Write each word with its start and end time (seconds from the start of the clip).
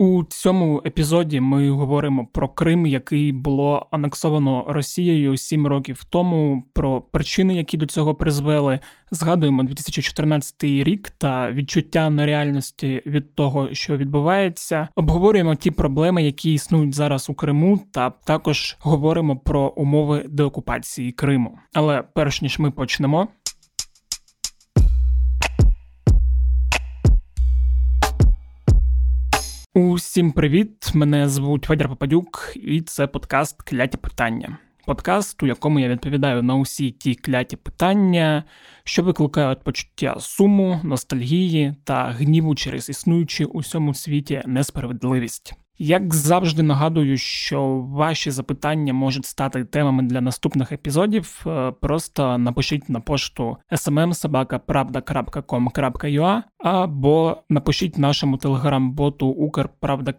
У 0.00 0.24
цьому 0.24 0.82
епізоді 0.86 1.40
ми 1.40 1.70
говоримо 1.70 2.26
про 2.26 2.48
Крим, 2.48 2.86
який 2.86 3.32
було 3.32 3.86
анексовано 3.90 4.64
Росією 4.68 5.36
сім 5.36 5.66
років 5.66 6.04
тому, 6.04 6.62
про 6.72 7.00
причини, 7.00 7.54
які 7.54 7.76
до 7.76 7.86
цього 7.86 8.14
призвели. 8.14 8.80
Згадуємо 9.10 9.62
2014 9.62 10.64
рік 10.64 11.10
та 11.10 11.52
відчуття 11.52 12.10
нереальності 12.10 13.02
від 13.06 13.34
того, 13.34 13.68
що 13.72 13.96
відбувається. 13.96 14.88
Обговорюємо 14.94 15.54
ті 15.54 15.70
проблеми, 15.70 16.22
які 16.22 16.54
існують 16.54 16.94
зараз 16.94 17.30
у 17.30 17.34
Криму, 17.34 17.80
та 17.92 18.10
також 18.10 18.76
говоримо 18.80 19.36
про 19.36 19.68
умови 19.68 20.24
деокупації 20.28 21.12
Криму. 21.12 21.58
Але 21.72 22.02
перш 22.14 22.42
ніж 22.42 22.58
ми 22.58 22.70
почнемо. 22.70 23.28
Усім 30.00 30.32
привіт! 30.32 30.90
Мене 30.94 31.28
звуть 31.28 31.64
Федір 31.64 31.88
Попадюк, 31.88 32.52
і 32.56 32.80
це 32.80 33.06
подкаст 33.06 33.62
Кляті 33.62 33.96
питання. 33.96 34.58
Подкаст, 34.86 35.42
у 35.42 35.46
якому 35.46 35.80
я 35.80 35.88
відповідаю 35.88 36.42
на 36.42 36.54
усі 36.54 36.90
ті 36.90 37.14
кляті 37.14 37.56
питання, 37.56 38.44
що 38.84 39.02
викликають 39.02 39.62
почуття 39.64 40.16
суму, 40.20 40.80
ностальгії 40.82 41.74
та 41.84 42.04
гніву 42.04 42.54
через 42.54 42.88
існуючу 42.88 43.44
у 43.44 43.58
всьому 43.58 43.94
світі 43.94 44.42
несправедливість. 44.46 45.54
Як 45.82 46.14
завжди 46.14 46.62
нагадую, 46.62 47.16
що 47.16 47.86
ваші 47.88 48.30
запитання 48.30 48.92
можуть 48.92 49.26
стати 49.26 49.64
темами 49.64 50.02
для 50.02 50.20
наступних 50.20 50.72
епізодів. 50.72 51.42
Е, 51.46 51.72
просто 51.80 52.38
напишіть 52.38 52.88
на 52.88 53.00
пошту 53.00 53.56
smmsobaka.pravda.com.ua 53.72 56.42
або 56.58 57.36
напишіть 57.48 57.98
нашому 57.98 58.36
телеграм-боту 58.36 59.26
Укрправда 59.26 60.12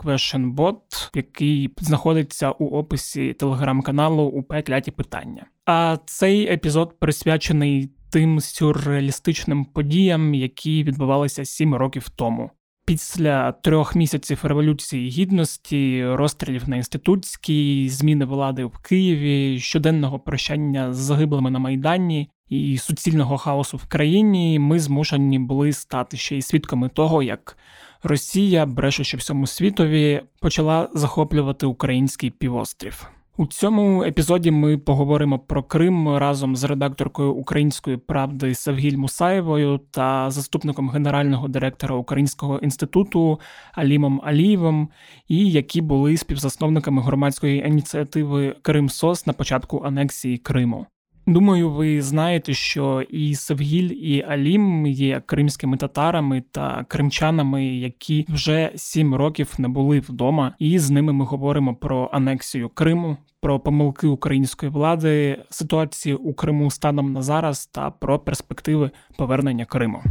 який 1.16 1.74
знаходиться 1.78 2.52
у 2.52 2.66
описі 2.66 3.34
телеграм-каналу 3.34 4.24
у 4.24 4.44
Кляті 4.44 4.92
питання. 4.92 5.46
А 5.66 5.98
цей 6.06 6.54
епізод 6.54 7.00
присвячений 7.00 7.92
тим 8.12 8.40
сюрреалістичним 8.40 9.66
подіям, 9.66 10.34
які 10.34 10.84
відбувалися 10.84 11.46
сім 11.46 11.76
років 11.76 12.10
тому. 12.10 12.52
Після 12.92 13.52
трьох 13.52 13.96
місяців 13.96 14.40
революції 14.44 15.10
гідності, 15.10 16.06
розстрілів 16.06 16.70
на 16.70 16.76
інститутській, 16.76 17.90
зміни 17.90 18.26
влади 18.26 18.66
в 18.66 18.78
Києві, 18.78 19.60
щоденного 19.60 20.20
прощання 20.20 20.94
з 20.94 20.98
загиблими 20.98 21.52
на 21.52 21.60
майдані 21.60 22.30
і 22.50 22.78
суцільного 22.78 23.38
хаосу 23.38 23.78
в 23.78 23.86
країні, 23.86 24.60
ми 24.60 24.80
змушені 24.80 25.40
були 25.40 25.74
стати 25.74 26.18
ще 26.18 26.38
й 26.38 26.42
свідками 26.42 26.90
того, 26.90 27.24
як 27.24 27.58
Росія, 28.04 28.66
брешучи 28.66 29.18
всьому 29.18 29.48
світові, 29.48 30.22
почала 30.40 30.90
захоплювати 30.94 31.66
український 31.66 32.30
півострів. 32.30 33.08
У 33.38 33.46
цьому 33.46 34.04
епізоді 34.04 34.52
ми 34.52 34.78
поговоримо 34.78 35.40
про 35.40 35.64
Крим 35.64 36.18
разом 36.18 36.56
з 36.56 36.64
редакторкою 36.64 37.34
Української 37.34 37.98
правди 37.98 38.56
Савгіль 38.56 38.98
Мусаєвою 38.98 39.80
та 39.92 40.32
заступником 40.32 40.90
генерального 40.90 41.48
директора 41.48 41.96
Українського 41.96 42.58
інституту 42.58 43.40
Алімом 43.74 44.22
Алієвим, 44.24 44.90
і 45.28 45.52
які 45.52 45.82
були 45.82 46.18
співзасновниками 46.18 47.02
громадської 47.02 47.68
ініціативи 47.68 48.56
Крим 48.62 48.90
Сос 48.90 49.28
на 49.28 49.34
початку 49.34 49.82
анексії 49.86 50.38
Криму. 50.38 50.86
Думаю, 51.32 51.72
ви 51.72 52.02
знаєте, 52.02 52.54
що 52.54 53.02
і 53.02 53.36
Севгіль, 53.36 53.90
і 53.90 54.26
Алім 54.28 54.88
є 54.88 55.22
кримськими 55.26 55.78
татарами 55.78 56.44
та 56.52 56.86
кримчанами, 56.88 57.66
які 57.66 58.26
вже 58.30 58.72
сім 58.76 59.16
років 59.16 59.54
не 59.58 59.68
були 59.68 60.00
вдома, 60.00 60.54
і 60.60 60.80
з 60.80 60.90
ними 60.90 61.14
ми 61.14 61.26
говоримо 61.26 61.76
про 61.76 62.10
анексію 62.14 62.70
Криму, 62.70 63.18
про 63.42 63.60
помилки 63.60 64.08
української 64.08 64.72
влади, 64.72 65.44
ситуацію 65.50 66.18
у 66.18 66.34
Криму 66.34 66.72
станом 66.72 67.14
на 67.14 67.22
зараз 67.22 67.66
та 67.66 67.92
про 67.92 68.20
перспективи 68.20 68.92
повернення 69.18 69.66
Криму. 69.66 70.04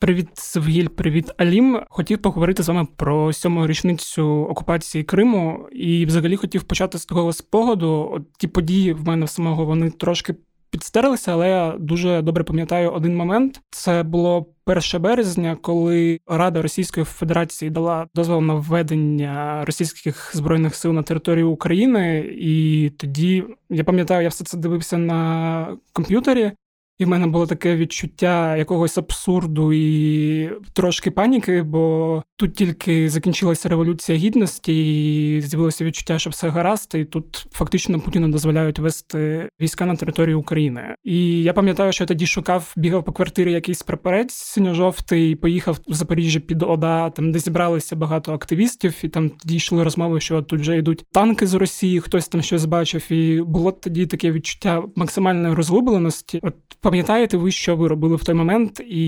Привіт, 0.00 0.28
Севгіль, 0.34 0.88
привіт, 0.88 1.30
Алім. 1.36 1.80
Хотів 1.88 2.22
поговорити 2.22 2.62
з 2.62 2.68
вами 2.68 2.86
про 2.96 3.32
сьому 3.32 3.66
річницю 3.66 4.26
окупації 4.26 5.04
Криму, 5.04 5.68
і 5.72 6.06
взагалі 6.06 6.36
хотів 6.36 6.62
почати 6.62 6.98
з 6.98 7.06
такого 7.06 7.32
спогаду. 7.32 8.10
От 8.12 8.32
ті 8.32 8.48
події 8.48 8.92
в 8.92 9.06
мене 9.06 9.26
самого 9.26 9.64
вони 9.64 9.90
трошки 9.90 10.34
підстерлися, 10.70 11.32
але 11.32 11.48
я 11.48 11.76
дуже 11.78 12.22
добре 12.22 12.44
пам'ятаю 12.44 12.90
один 12.90 13.16
момент. 13.16 13.60
Це 13.70 14.02
було 14.02 14.46
1 14.66 14.82
березня, 15.00 15.56
коли 15.62 16.20
Рада 16.26 16.62
Російської 16.62 17.06
Федерації 17.06 17.70
дала 17.70 18.06
дозвол 18.14 18.42
на 18.42 18.54
введення 18.54 19.64
російських 19.64 20.30
збройних 20.36 20.74
сил 20.74 20.92
на 20.92 21.02
територію 21.02 21.50
України, 21.50 22.18
і 22.38 22.90
тоді 22.98 23.44
я 23.70 23.84
пам'ятаю, 23.84 24.22
я 24.22 24.28
все 24.28 24.44
це 24.44 24.58
дивився 24.58 24.98
на 24.98 25.76
комп'ютері. 25.92 26.52
І 26.98 27.04
в 27.04 27.08
мене 27.08 27.26
було 27.26 27.46
таке 27.46 27.76
відчуття 27.76 28.56
якогось 28.56 28.98
абсурду 28.98 29.72
і 29.72 30.50
трошки 30.72 31.10
паніки, 31.10 31.62
бо 31.62 32.22
тут 32.38 32.54
тільки 32.54 33.10
закінчилася 33.10 33.68
революція 33.68 34.18
гідності, 34.18 35.36
і 35.36 35.40
з'явилося 35.40 35.84
відчуття, 35.84 36.18
що 36.18 36.30
все 36.30 36.48
гаразд, 36.48 36.94
і 36.94 37.04
тут 37.04 37.46
фактично 37.52 38.00
Путіну 38.00 38.28
дозволяють 38.28 38.78
вести 38.78 39.48
війська 39.60 39.86
на 39.86 39.96
територію 39.96 40.40
України. 40.40 40.94
І 41.04 41.42
я 41.42 41.52
пам'ятаю, 41.52 41.92
що 41.92 42.04
я 42.04 42.08
тоді 42.08 42.26
шукав, 42.26 42.72
бігав 42.76 43.04
по 43.04 43.12
квартирі 43.12 43.52
якийсь 43.52 43.82
прапорець 43.82 44.34
синьо-жовтий, 44.34 45.36
поїхав 45.36 45.78
в 45.88 45.94
Запоріжжя 45.94 46.40
під 46.40 46.62
Ода, 46.62 47.10
там 47.10 47.32
де 47.32 47.38
зібралися 47.38 47.96
багато 47.96 48.32
активістів, 48.32 48.94
і 49.02 49.08
там 49.08 49.30
тоді 49.30 49.56
йшли 49.56 49.84
розмови, 49.84 50.20
що 50.20 50.42
тут 50.42 50.60
вже 50.60 50.78
йдуть 50.78 51.04
танки 51.12 51.46
з 51.46 51.54
Росії, 51.54 52.00
хтось 52.00 52.28
там 52.28 52.42
щось 52.42 52.64
бачив, 52.64 53.12
і 53.12 53.42
було 53.42 53.72
тоді 53.72 54.06
таке 54.06 54.32
відчуття 54.32 54.82
максимальної 54.96 55.54
розгубленості. 55.54 56.40
От 56.42 56.54
Пам'ятаєте 56.80 57.36
ви, 57.36 57.50
що 57.50 57.76
ви 57.76 57.88
робили 57.88 58.16
в 58.16 58.24
той 58.24 58.34
момент, 58.34 58.80
і 58.88 59.06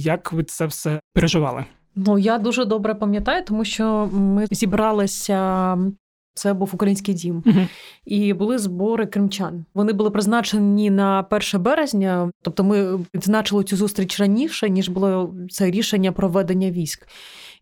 як 0.00 0.32
ви 0.32 0.44
це 0.44 0.66
все 0.66 1.00
переживали? 1.14 1.64
Ну 1.96 2.18
я 2.18 2.38
дуже 2.38 2.64
добре 2.64 2.94
пам'ятаю, 2.94 3.44
тому 3.44 3.64
що 3.64 4.08
ми 4.12 4.46
зібралися. 4.50 5.78
Це 6.34 6.54
був 6.54 6.70
український 6.72 7.14
дім, 7.14 7.42
uh-huh. 7.46 7.68
і 8.04 8.32
були 8.32 8.58
збори 8.58 9.06
кримчан. 9.06 9.64
Вони 9.74 9.92
були 9.92 10.10
призначені 10.10 10.90
на 10.90 11.26
1 11.30 11.62
березня, 11.62 12.30
тобто 12.42 12.64
ми 12.64 12.96
відзначили 12.96 13.64
цю 13.64 13.76
зустріч 13.76 14.20
раніше 14.20 14.70
ніж 14.70 14.88
було 14.88 15.34
це 15.50 15.70
рішення 15.70 16.12
про 16.12 16.28
ведення 16.28 16.70
військ. 16.70 17.08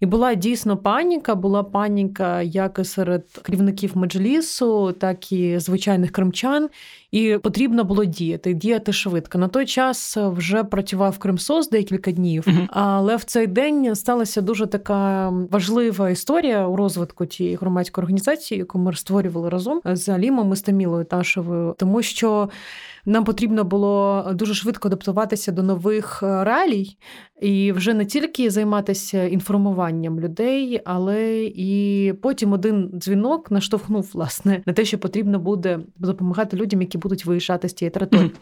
І 0.01 0.07
була 0.07 0.35
дійсно 0.35 0.77
паніка. 0.77 1.35
Була 1.35 1.63
паніка 1.63 2.43
як 2.43 2.79
і 2.79 2.85
серед 2.85 3.25
керівників 3.43 3.97
меджлісу, 3.97 4.93
так 4.93 5.33
і 5.33 5.59
звичайних 5.59 6.11
кримчан. 6.11 6.69
І 7.11 7.39
потрібно 7.43 7.85
було 7.85 8.05
діяти, 8.05 8.55
діяти 8.55 8.93
швидко. 8.93 9.39
На 9.39 9.49
той 9.49 9.67
час 9.67 10.17
вже 10.17 10.65
працював 10.65 11.19
Кримсос 11.19 11.71
декілька 11.71 12.13
днів, 12.13 12.47
але 12.69 13.17
в 13.17 13.25
цей 13.25 13.47
день 13.47 13.95
сталася 13.95 14.41
дуже 14.41 14.67
така 14.67 15.31
важлива 15.51 16.11
історія 16.11 16.67
у 16.67 16.77
розвитку 16.77 17.27
тієї 17.27 17.57
громадської 17.57 18.03
організації, 18.03 18.59
яку 18.59 18.79
ми 18.79 18.95
створювали 18.95 19.49
разом 19.49 19.81
з 19.85 20.09
Алімом 20.09 20.53
і 20.53 20.57
Стамілою 20.57 21.05
Ташевою, 21.05 21.75
тому 21.79 22.03
що. 22.03 22.49
Нам 23.05 23.25
потрібно 23.25 23.65
було 23.65 24.25
дуже 24.35 24.55
швидко 24.55 24.89
адаптуватися 24.89 25.53
до 25.53 25.63
нових 25.63 26.23
е, 26.23 26.45
реалій 26.45 26.97
і 27.41 27.73
вже 27.73 27.95
не 27.95 28.05
тільки 28.05 28.51
займатися 28.51 29.25
інформуванням 29.25 30.21
людей, 30.21 30.81
але 30.85 31.45
і 31.45 32.13
потім 32.23 32.53
один 32.53 32.91
дзвінок 32.95 33.51
наштовхнув 33.51 34.11
власне 34.15 34.63
на 34.67 34.73
те, 34.73 34.85
що 34.85 34.99
потрібно 34.99 35.39
буде 35.39 35.79
допомагати 35.97 36.57
людям, 36.57 36.81
які 36.81 36.99
будуть 37.01 37.25
виїжджати 37.25 37.69
з 37.69 37.73
тієї 37.73 37.91
території. 37.91 38.33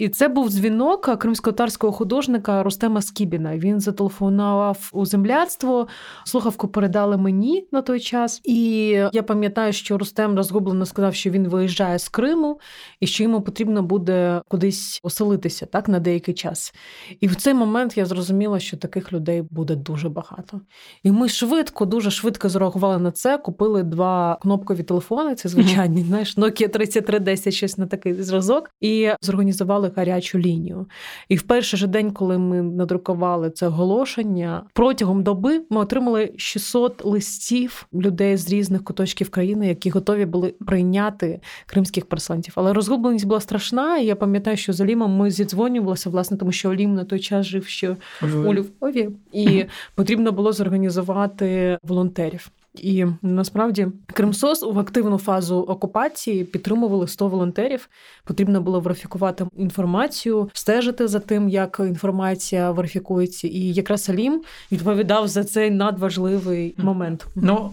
І 0.00 0.08
це 0.08 0.28
був 0.28 0.50
дзвінок 0.50 1.18
кримсько-татарського 1.18 1.92
художника 1.92 2.62
Рустема 2.62 3.02
Скібіна. 3.02 3.58
Він 3.58 3.80
зателефонував 3.80 4.90
у 4.92 5.06
земляцтво, 5.06 5.86
слухавку 6.24 6.68
передали 6.68 7.16
мені 7.16 7.68
на 7.72 7.82
той 7.82 8.00
час. 8.00 8.40
І 8.44 8.86
я 9.12 9.22
пам'ятаю, 9.22 9.72
що 9.72 9.98
Рустем 9.98 10.36
розгублено 10.36 10.86
сказав, 10.86 11.14
що 11.14 11.30
він 11.30 11.48
виїжджає 11.48 11.98
з 11.98 12.08
Криму 12.08 12.60
і 13.00 13.06
що 13.06 13.22
йому 13.22 13.40
потрібно 13.40 13.82
буде 13.82 14.42
кудись 14.48 15.00
оселитися 15.02 15.66
так 15.66 15.88
на 15.88 15.98
деякий 15.98 16.34
час. 16.34 16.74
І 17.20 17.26
в 17.26 17.36
цей 17.36 17.54
момент 17.54 17.96
я 17.96 18.06
зрозуміла, 18.06 18.60
що 18.60 18.76
таких 18.76 19.12
людей 19.12 19.42
буде 19.50 19.76
дуже 19.76 20.08
багато. 20.08 20.60
І 21.02 21.10
ми 21.10 21.28
швидко, 21.28 21.86
дуже 21.86 22.10
швидко 22.10 22.48
зреагували 22.48 22.98
на 22.98 23.10
це. 23.12 23.38
Купили 23.38 23.82
два 23.82 24.38
кнопкові 24.42 24.82
телефони. 24.82 25.34
Це 25.34 25.48
звичайні, 25.48 26.02
знаєш, 26.02 26.36
Nokia 26.36 26.68
3310, 26.68 27.54
щось 27.54 27.78
на 27.78 27.86
такий 28.00 28.22
зразок, 28.22 28.70
і 28.80 29.10
зорганізували 29.20 29.92
гарячу 29.96 30.38
лінію. 30.38 30.86
І 31.28 31.36
в 31.36 31.42
перший 31.42 31.78
же 31.78 31.86
день, 31.86 32.10
коли 32.10 32.38
ми 32.38 32.62
надрукували 32.62 33.50
це 33.50 33.66
оголошення, 33.66 34.62
протягом 34.72 35.22
доби 35.22 35.62
ми 35.70 35.80
отримали 35.80 36.32
600 36.36 37.04
листів 37.04 37.86
людей 37.94 38.36
з 38.36 38.50
різних 38.50 38.84
куточків 38.84 39.30
країни, 39.30 39.68
які 39.68 39.90
готові 39.90 40.26
були 40.26 40.54
прийняти 40.66 41.40
кримських 41.66 42.06
переселенців. 42.06 42.52
Але 42.56 42.72
розгубленість 42.72 43.26
була 43.26 43.40
страшна. 43.40 43.98
і 43.98 44.06
Я 44.06 44.16
пам'ятаю, 44.16 44.56
що 44.56 44.72
з 44.72 44.80
Олімом 44.80 45.16
ми 45.16 45.30
зідзвонювалися, 45.30 46.10
власне, 46.10 46.36
тому 46.36 46.52
що 46.52 46.70
Олім 46.70 46.94
на 46.94 47.04
той 47.04 47.18
час 47.18 47.46
жив 47.46 47.66
ще 47.66 47.96
у 48.22 48.54
Львові, 48.54 49.08
і 49.32 49.64
потрібно 49.94 50.32
було 50.32 50.52
зорганізувати 50.52 51.78
волонтерів. 51.82 52.50
І 52.74 53.06
насправді 53.22 53.88
Кримсос 54.06 54.62
у 54.62 54.78
активну 54.78 55.18
фазу 55.18 55.56
окупації 55.56 56.44
підтримували 56.44 57.08
100 57.08 57.28
волонтерів. 57.28 57.88
Потрібно 58.24 58.60
було 58.60 58.80
верифікувати 58.80 59.46
інформацію, 59.56 60.50
стежити 60.52 61.08
за 61.08 61.20
тим, 61.20 61.48
як 61.48 61.80
інформація 61.80 62.70
верифікується. 62.70 63.48
І 63.48 63.72
якраз 63.72 64.10
Алім 64.10 64.42
відповідав 64.72 65.28
за 65.28 65.44
цей 65.44 65.70
надважливий 65.70 66.74
момент. 66.78 67.26
Ну 67.34 67.70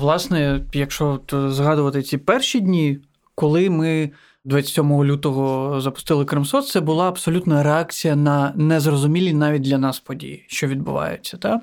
власне, 0.00 0.60
якщо 0.72 1.20
згадувати 1.32 2.02
ці 2.02 2.18
перші 2.18 2.60
дні, 2.60 2.98
коли 3.34 3.70
ми 3.70 4.10
27 4.48 5.04
лютого 5.04 5.80
запустили 5.80 6.24
Кримсоц, 6.24 6.70
це 6.70 6.80
була 6.80 7.08
абсолютна 7.08 7.62
реакція 7.62 8.16
на 8.16 8.52
незрозумілі 8.56 9.32
навіть 9.32 9.62
для 9.62 9.78
нас 9.78 10.00
події, 10.00 10.44
що 10.48 10.66
відбуваються. 10.66 11.36
Та? 11.36 11.60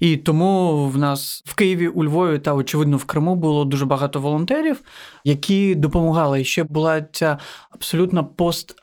І 0.00 0.16
тому 0.16 0.84
в 0.88 0.98
нас 0.98 1.42
в 1.46 1.54
Києві, 1.54 1.88
у 1.88 2.04
Львові 2.04 2.38
та, 2.38 2.54
очевидно, 2.54 2.96
в 2.96 3.04
Криму 3.04 3.34
було 3.34 3.64
дуже 3.64 3.86
багато 3.86 4.20
волонтерів, 4.20 4.80
які 5.24 5.74
допомагали. 5.74 6.40
І 6.40 6.44
ще 6.44 6.64
була 6.64 7.02
ця 7.12 7.38
абсолютна 7.70 8.22
пост 8.22 8.74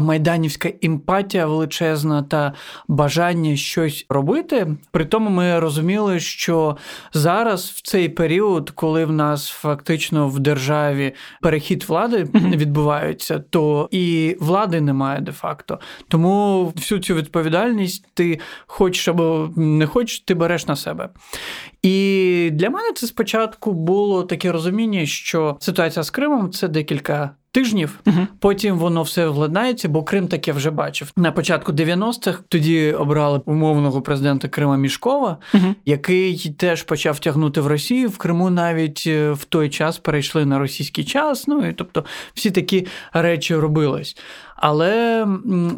майданівська 0.00 0.70
емпатія 0.82 1.46
величезна 1.46 2.22
та 2.22 2.52
бажання 2.88 3.56
щось 3.56 4.06
робити. 4.08 4.66
При 4.90 5.04
тому 5.04 5.30
ми 5.30 5.60
розуміли, 5.60 6.20
що 6.20 6.76
зараз 7.12 7.70
в 7.70 7.82
цей 7.82 8.08
період, 8.08 8.70
коли 8.70 9.04
в 9.04 9.12
нас 9.12 9.48
фактично 9.48 10.28
в 10.28 10.38
державі 10.38 11.14
перехід 11.42 11.84
влади 11.84 12.26
відбувається, 12.34 13.38
то 13.38 13.88
і 13.90 14.36
влади 14.40 14.80
немає 14.80 15.20
де-факто. 15.20 15.80
Тому 16.08 16.72
всю 16.76 17.00
цю 17.00 17.14
відповідальність 17.14 18.06
ти 18.14 18.40
хочеш 18.66 19.08
або 19.08 19.50
не 19.56 19.86
хочеш, 19.86 20.20
ти 20.20 20.34
береш 20.34 20.66
на 20.66 20.76
себе. 20.76 21.08
І 21.84 22.50
для 22.52 22.70
мене 22.70 22.92
це 22.94 23.06
спочатку 23.06 23.72
було 23.72 24.22
таке 24.22 24.52
розуміння, 24.52 25.06
що 25.06 25.56
ситуація 25.60 26.02
з 26.02 26.10
Кримом 26.10 26.50
це 26.50 26.68
декілька 26.68 27.30
тижнів. 27.54 28.00
uh 28.04 28.26
Потім 28.38 28.78
воно 28.78 29.02
все 29.02 29.28
владнається, 29.28 29.88
бо 29.88 30.02
Крим 30.02 30.28
таке 30.28 30.52
вже 30.52 30.70
бачив. 30.70 31.12
На 31.16 31.32
початку 31.32 31.72
90-х 31.72 32.38
тоді 32.48 32.92
обрали 32.92 33.40
умовного 33.44 34.02
президента 34.02 34.48
Крима 34.48 34.76
Мішкова, 34.76 35.38
uh 35.54 35.74
який 35.84 36.54
теж 36.58 36.82
почав 36.82 37.18
тягнути 37.18 37.60
в 37.60 37.66
Росію. 37.66 38.08
В 38.08 38.18
Криму 38.18 38.50
навіть 38.50 39.04
е, 39.06 39.32
в 39.32 39.44
той 39.44 39.68
час 39.68 39.98
перейшли 39.98 40.46
на 40.46 40.58
російський 40.58 41.04
час. 41.04 41.48
Ну 41.48 41.68
і 41.68 41.72
тобто 41.72 42.04
всі 42.34 42.50
такі 42.50 42.86
речі 43.12 43.56
робились. 43.56 44.16
Але 44.56 45.26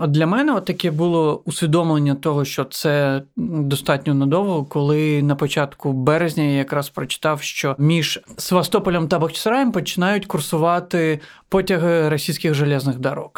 для 0.09 0.27
мене 0.27 0.61
таке 0.61 0.91
було 0.91 1.43
усвідомлення 1.45 2.15
того, 2.15 2.45
що 2.45 2.65
це 2.65 3.23
достатньо 3.37 4.15
надовго, 4.15 4.65
коли 4.65 5.23
на 5.23 5.37
початку 5.37 5.93
березня 5.93 6.45
я 6.45 6.53
якраз 6.53 6.89
прочитав, 6.89 7.43
що 7.43 7.77
між 7.79 8.21
Севастополем 8.37 9.09
та 9.09 9.19
Бахчисараєм 9.19 9.73
починають 9.73 10.27
курсувати 10.27 11.21
потяги 11.49 12.09
російських 12.09 12.55
железних 12.55 12.99
дорог. 12.99 13.31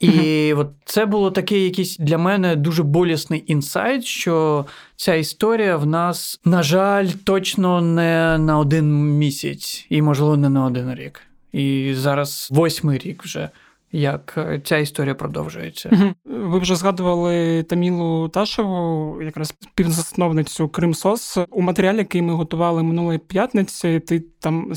І 0.00 0.08
mm 0.08 0.58
от 0.58 0.68
це 0.84 1.06
було 1.06 1.30
такий 1.30 1.64
якийсь 1.64 1.96
для 1.96 2.18
мене 2.18 2.56
дуже 2.56 2.82
болісний 2.82 3.44
інсайт, 3.46 4.04
що 4.04 4.64
ця 4.96 5.14
історія 5.14 5.76
в 5.76 5.86
нас, 5.86 6.40
на 6.44 6.62
жаль, 6.62 7.06
точно 7.06 7.80
не 7.80 8.38
на 8.38 8.58
один 8.58 9.18
місяць, 9.18 9.86
і, 9.88 10.02
можливо, 10.02 10.36
не 10.36 10.48
на 10.48 10.64
один 10.64 10.94
рік. 10.94 11.20
І 11.52 11.94
зараз 11.96 12.48
восьмий 12.50 12.98
рік 12.98 13.24
вже 13.24 13.48
як 13.92 14.34
е, 14.38 14.60
ця 14.64 14.78
історія 14.78 15.14
продовжується. 15.14 16.14
Ви 16.24 16.58
вже 16.58 16.76
згадували 16.76 17.62
Тамілу 17.62 18.28
Ташеву, 18.28 19.22
якраз 19.22 19.54
співзасновницю 19.60 20.68
Кримсос. 20.68 21.38
У 21.50 21.62
матеріалі, 21.62 21.98
який 21.98 22.22
ми 22.22 22.34
готували 22.34 22.82
минулої 22.82 23.18
п'ятниці, 23.18 24.00
ти 24.00 24.24
там 24.40 24.68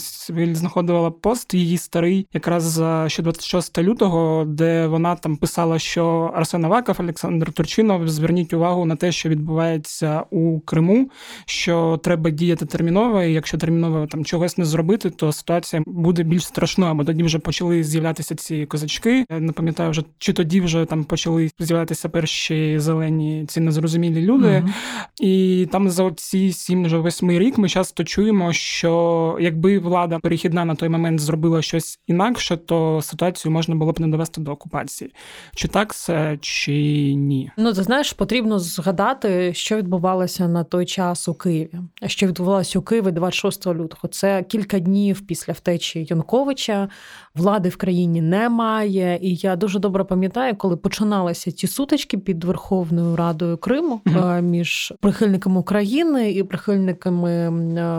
знаходила 0.54 1.12
пост 1.12 1.54
її 1.54 1.78
старий, 1.78 2.28
якраз 2.34 2.64
за 2.64 3.10
ще 3.10 3.24
26 3.24 3.78
лютого, 3.78 4.46
де 4.48 4.88
вона 4.88 5.16
там 5.16 5.38
писала, 5.38 5.80
що 5.80 6.32
Арсен 6.36 6.66
Аваков, 6.66 6.96
Олександр 7.00 7.52
Турчинов, 7.52 8.08
зверніть 8.08 8.54
увагу 8.54 8.86
на 8.86 8.96
те, 8.96 9.12
що 9.12 9.30
відбувається 9.30 10.24
у 10.30 10.60
Криму, 10.60 11.10
що 11.46 12.00
треба 12.04 12.30
діяти 12.30 12.66
терміново, 12.66 13.24
і 13.24 13.34
якщо 13.34 13.58
терміново 13.58 14.08
там 14.08 14.26
чогось 14.26 14.58
не 14.58 14.66
зробити, 14.66 15.10
то 15.10 15.32
ситуація 15.32 15.84
буде 15.86 16.24
більш 16.24 16.46
страшною. 16.46 16.94
Бо 16.94 17.04
тоді 17.04 17.24
вже 17.24 17.40
почали 17.40 17.84
з'являтися 17.84 18.36
ці 18.36 18.66
козачки 18.66 19.01
книжки. 19.02 19.26
Я 19.30 19.40
не 19.40 19.52
пам'ятаю, 19.52 19.92
вже 19.92 20.04
чи 20.18 20.34
тоді 20.34 20.62
вже 20.62 20.86
там 20.86 21.04
почали 21.04 21.52
з'являтися 21.60 22.10
перші 22.10 22.80
зелені 22.80 23.46
ці 23.48 23.60
незрозумілі 23.60 24.22
люди. 24.22 24.48
Mm-hmm. 24.48 24.72
І 25.22 25.68
там 25.72 25.90
за 25.90 26.12
ці 26.12 26.54
сім 26.54 26.84
вже 26.84 26.98
восьмий 26.98 27.40
рік 27.40 27.58
ми 27.58 27.70
часто 27.70 28.04
чуємо, 28.04 28.54
що 28.54 29.38
якби 29.40 29.80
влада 29.80 30.20
перехідна 30.20 30.66
на 30.66 30.76
той 30.76 30.90
момент 30.90 31.20
зробила 31.20 31.62
щось 31.62 32.00
інакше, 32.08 32.58
то 32.58 33.02
ситуацію 33.02 33.52
можна 33.52 33.76
було 33.76 33.92
б 33.92 34.00
не 34.00 34.08
довести 34.08 34.42
до 34.42 34.52
окупації. 34.52 35.14
Чи 35.56 35.68
так 35.68 35.96
це, 35.96 36.38
чи 36.42 36.74
ні? 37.16 37.52
Ну 37.58 37.74
ти 37.74 37.84
знаєш, 37.84 38.14
потрібно 38.14 38.60
згадати, 38.60 39.54
що 39.54 39.78
відбувалося 39.78 40.48
на 40.48 40.64
той 40.64 40.86
час 40.86 41.28
у 41.28 41.34
Києві. 41.34 41.80
А 42.02 42.08
що 42.08 42.28
відбувалося 42.28 42.80
у 42.80 42.82
Києві 42.82 43.12
26 43.12 43.68
лютого? 43.68 44.08
Це 44.12 44.44
кілька 44.44 44.80
днів 44.80 45.22
після 45.22 45.54
втечі 45.54 46.08
Янковича. 46.10 46.90
Влади 47.36 47.70
в 47.70 47.76
країні 47.76 48.22
немає. 48.22 49.20
І 49.22 49.36
я 49.36 49.56
дуже 49.56 49.80
добре 49.80 50.04
пам'ятаю, 50.04 50.56
коли 50.56 50.78
починалися 50.78 51.52
ці 51.52 51.68
сутички 51.68 52.18
під 52.18 52.44
Верховною 52.44 53.16
Радою 53.16 53.58
Криму 53.58 54.02
mm-hmm. 54.06 54.42
між 54.42 54.94
прихильниками 55.00 55.60
України 55.60 56.32
і 56.32 56.44
прихильниками 56.44 57.52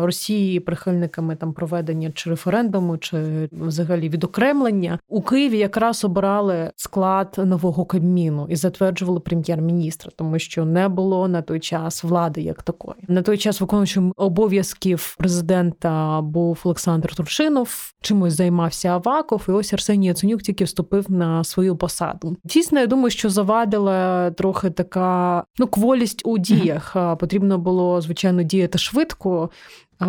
Росії, 0.04 0.60
прихильниками 0.60 1.36
там 1.36 1.52
проведення 1.52 2.10
чи 2.14 2.30
референдуму, 2.30 2.98
чи 2.98 3.48
взагалі 3.52 4.08
відокремлення 4.08 4.98
у 5.08 5.22
Києві 5.22 5.58
якраз 5.58 6.04
обирали 6.04 6.70
склад 6.76 7.34
нового 7.44 7.84
Кабміну 7.84 8.46
і 8.50 8.56
затверджували 8.56 9.20
прем'єр-міністра, 9.20 10.10
тому 10.16 10.38
що 10.38 10.64
не 10.64 10.88
було 10.88 11.28
на 11.28 11.42
той 11.42 11.60
час 11.60 12.04
влади 12.04 12.42
як 12.42 12.62
такої. 12.62 13.04
На 13.08 13.22
той 13.22 13.38
час 13.38 13.60
виконуючим 13.60 14.12
обов'язків 14.16 15.16
президента 15.18 16.20
був 16.20 16.60
Олександр 16.64 17.14
Турчинов, 17.14 17.92
чимось 18.00 18.32
займався 18.32 18.96
Аваков, 19.22 19.46
і 19.48 19.52
ось 19.52 19.72
Арсеній 19.72 20.06
Яценюк 20.06 20.42
тільки 20.42 20.64
вступив 20.64 21.10
на 21.10 21.44
свою 21.44 21.76
посаду. 21.76 22.36
Дійсно, 22.44 22.80
я 22.80 22.86
думаю, 22.86 23.10
що 23.10 23.30
завадила 23.30 24.30
трохи 24.30 24.70
така 24.70 25.44
ну 25.58 25.66
кволість 25.66 26.22
у 26.24 26.38
діях. 26.38 26.96
Потрібно 27.20 27.58
було 27.58 28.00
звичайно 28.00 28.42
діяти 28.42 28.78
швидко. 28.78 29.50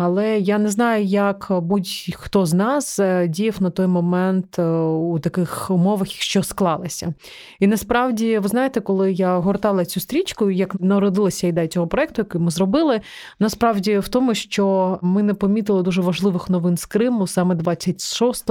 Але 0.00 0.38
я 0.38 0.58
не 0.58 0.68
знаю, 0.68 1.04
як 1.04 1.46
будь-хто 1.50 2.46
з 2.46 2.54
нас 2.54 2.98
е, 2.98 3.28
діяв 3.28 3.56
на 3.60 3.70
той 3.70 3.86
момент 3.86 4.58
е, 4.58 4.64
у 4.82 5.18
таких 5.18 5.70
умовах, 5.70 6.08
що 6.08 6.42
склалися. 6.42 7.14
І 7.60 7.66
насправді, 7.66 8.38
ви 8.38 8.48
знаєте, 8.48 8.80
коли 8.80 9.12
я 9.12 9.38
гортала 9.38 9.84
цю 9.84 10.00
стрічку, 10.00 10.50
як 10.50 10.80
народилася 10.80 11.46
ідея 11.46 11.68
цього 11.68 11.86
проекту, 11.86 12.22
який 12.22 12.40
ми 12.40 12.50
зробили, 12.50 13.00
насправді 13.38 13.98
в 13.98 14.08
тому, 14.08 14.34
що 14.34 14.98
ми 15.02 15.22
не 15.22 15.34
помітили 15.34 15.82
дуже 15.82 16.00
важливих 16.00 16.50
новин 16.50 16.76
з 16.76 16.86
Криму 16.86 17.26
саме 17.26 17.54
26 17.54 18.50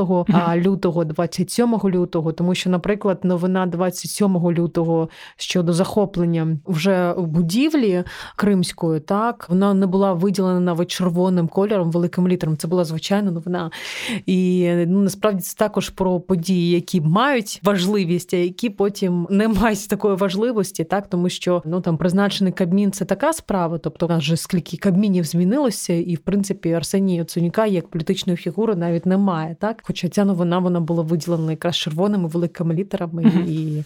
лютого, 0.55 1.03
27 1.05 1.77
лютого, 1.85 2.31
тому 2.31 2.55
що, 2.55 2.69
наприклад, 2.69 3.19
новина 3.23 3.65
27 3.65 4.37
лютого 4.37 5.09
щодо 5.37 5.73
захоплення 5.73 6.57
вже 6.65 7.13
будівлі 7.17 8.03
кримської, 8.35 8.99
так 8.99 9.45
вона 9.49 9.73
не 9.73 9.87
була 9.87 10.13
виділена 10.13 10.59
навіть 10.59 10.87
червоною 10.87 11.32
червоним 11.33 11.47
кольором, 11.47 11.91
великим 11.91 12.27
літером. 12.27 12.57
Це 12.57 12.67
була 12.67 12.83
звичайна 12.83 13.31
новина. 13.31 13.71
І 14.25 14.69
ну 14.87 15.01
насправді 15.01 15.41
це 15.41 15.57
також 15.57 15.89
про 15.89 16.19
події, 16.19 16.71
які 16.71 17.01
мають 17.01 17.59
важливість, 17.63 18.33
а 18.33 18.37
які 18.37 18.69
потім 18.69 19.27
не 19.29 19.47
мають 19.47 19.87
такої 19.89 20.15
важливості, 20.15 20.83
так 20.83 21.07
тому 21.07 21.29
що 21.29 21.61
ну 21.65 21.81
там 21.81 21.97
призначений 21.97 22.53
Кабмін 22.53 22.91
це 22.91 23.05
така 23.05 23.33
справа. 23.33 23.77
Тобто, 23.77 24.17
вже 24.17 24.37
скільки 24.37 24.77
кабмінів 24.77 25.23
змінилося, 25.23 25.93
і 25.93 26.15
в 26.15 26.19
принципі 26.19 26.73
Арсенія 26.73 27.17
Яценюка 27.17 27.65
як 27.65 27.87
політичної 27.87 28.37
фігури 28.37 28.75
навіть 28.75 29.05
немає. 29.05 29.55
Так, 29.59 29.81
хоча 29.83 30.09
ця 30.09 30.25
новина 30.25 30.59
вона 30.59 30.79
була 30.79 31.03
виділена 31.03 31.51
якраз 31.51 31.75
червоними 31.75 32.27
великими 32.27 32.73
літерами 32.73 33.23
і, 33.47 33.83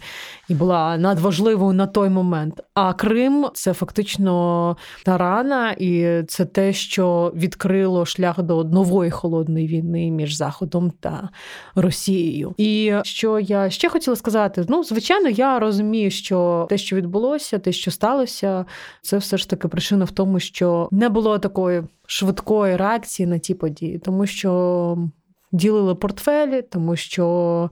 і 0.49 0.55
була 0.55 0.97
надважливою 0.97 1.73
на 1.73 1.87
той 1.87 2.09
момент. 2.09 2.61
А 2.73 2.93
Крим 2.93 3.47
це 3.53 3.73
фактично 3.73 4.77
та 5.05 5.17
рана, 5.17 5.71
і 5.71 6.23
це 6.27 6.45
те, 6.45 6.73
що 6.73 7.31
відкрило 7.37 8.05
шлях 8.05 8.41
до 8.41 8.63
нової 8.63 9.11
холодної 9.11 9.67
війни 9.67 10.11
між 10.11 10.35
Заходом 10.35 10.91
та 10.99 11.29
Росією. 11.75 12.53
І 12.57 12.93
що 13.03 13.39
я 13.39 13.69
ще 13.69 13.89
хотіла 13.89 14.15
сказати: 14.15 14.65
ну, 14.69 14.83
звичайно, 14.83 15.29
я 15.29 15.59
розумію, 15.59 16.11
що 16.11 16.67
те, 16.69 16.77
що 16.77 16.95
відбулося, 16.95 17.59
те, 17.59 17.71
що 17.71 17.91
сталося, 17.91 18.65
це 19.01 19.17
все 19.17 19.37
ж 19.37 19.49
таки 19.49 19.67
причина 19.67 20.05
в 20.05 20.11
тому, 20.11 20.39
що 20.39 20.89
не 20.91 21.09
було 21.09 21.39
такої 21.39 21.83
швидкої 22.07 22.75
реакції 22.75 23.27
на 23.27 23.37
ті 23.37 23.53
події, 23.53 23.99
тому 23.99 24.25
що. 24.25 24.97
Ділили 25.51 25.95
портфелі, 25.95 26.61
тому 26.61 26.95
що 26.95 27.69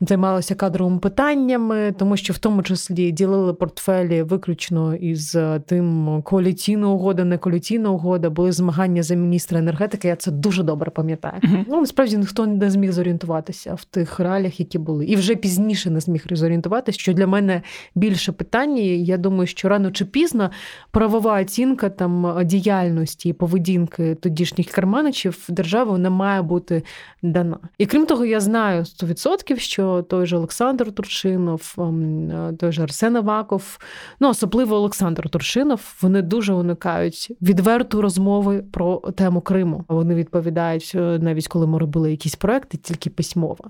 займалися 0.00 0.54
кадровими 0.54 0.98
питаннями, 0.98 1.94
тому 1.98 2.16
що 2.16 2.32
в 2.32 2.38
тому 2.38 2.62
числі 2.62 3.12
ділили 3.12 3.54
портфелі 3.54 4.22
виключно 4.22 4.94
із 4.94 5.36
е, 5.36 5.60
тим 5.66 6.22
коаліційна 6.22 6.88
угода, 6.88 7.24
не 7.24 7.38
коаліційна 7.38 7.90
угода, 7.90 8.30
були 8.30 8.52
змагання 8.52 9.02
за 9.02 9.14
міністра 9.14 9.58
енергетики. 9.58 10.08
Я 10.08 10.16
це 10.16 10.30
дуже 10.30 10.62
добре 10.62 10.90
пам'ятаю. 10.90 11.40
Uh-huh. 11.42 11.64
Ну 11.68 11.80
насправді 11.80 12.16
ніхто 12.16 12.46
не 12.46 12.70
зміг 12.70 12.92
зорієнтуватися 12.92 13.74
в 13.74 13.84
тих 13.84 14.20
реаліях, 14.20 14.60
які 14.60 14.78
були, 14.78 15.06
і 15.06 15.16
вже 15.16 15.34
пізніше 15.34 15.90
не 15.90 16.00
зміг 16.00 16.24
зорієнтуватися, 16.30 16.98
що 16.98 17.12
для 17.12 17.26
мене 17.26 17.62
більше 17.94 18.32
питання. 18.32 18.82
Я 18.82 19.16
думаю, 19.16 19.46
що 19.46 19.68
рано 19.68 19.90
чи 19.90 20.04
пізно 20.04 20.50
правова 20.90 21.40
оцінка 21.40 21.90
там 21.90 22.40
діяльності 22.44 23.28
і 23.28 23.32
поведінки 23.32 24.14
тодішніх 24.14 24.66
керманичів 24.66 25.46
держави 25.48 25.98
не 25.98 26.10
має 26.10 26.42
бути 26.42 26.82
дана. 27.22 27.58
І 27.78 27.86
крім 27.86 28.06
того, 28.06 28.24
я 28.24 28.40
знаю 28.40 28.82
100%, 28.82 29.58
що 29.58 29.87
той 30.08 30.26
же 30.26 30.36
Олександр 30.36 30.92
Турчинов, 30.92 31.74
ем, 31.78 32.56
той 32.56 32.72
же 32.72 32.82
Арсен 32.82 33.16
Аваков, 33.16 33.78
ну 34.20 34.28
особливо 34.28 34.76
Олександр 34.76 35.28
Турчинов, 35.28 35.94
вони 36.02 36.22
дуже 36.22 36.52
уникають 36.52 37.32
відверту 37.42 38.02
розмови 38.02 38.64
про 38.72 38.96
тему 38.96 39.40
Криму. 39.40 39.84
Вони 39.88 40.14
відповідають 40.14 40.92
е, 40.94 41.18
навіть 41.18 41.48
коли 41.48 41.66
ми 41.66 41.78
робили 41.78 42.10
якісь 42.10 42.36
проекти, 42.36 42.78
тільки 42.78 43.10
письмово. 43.10 43.64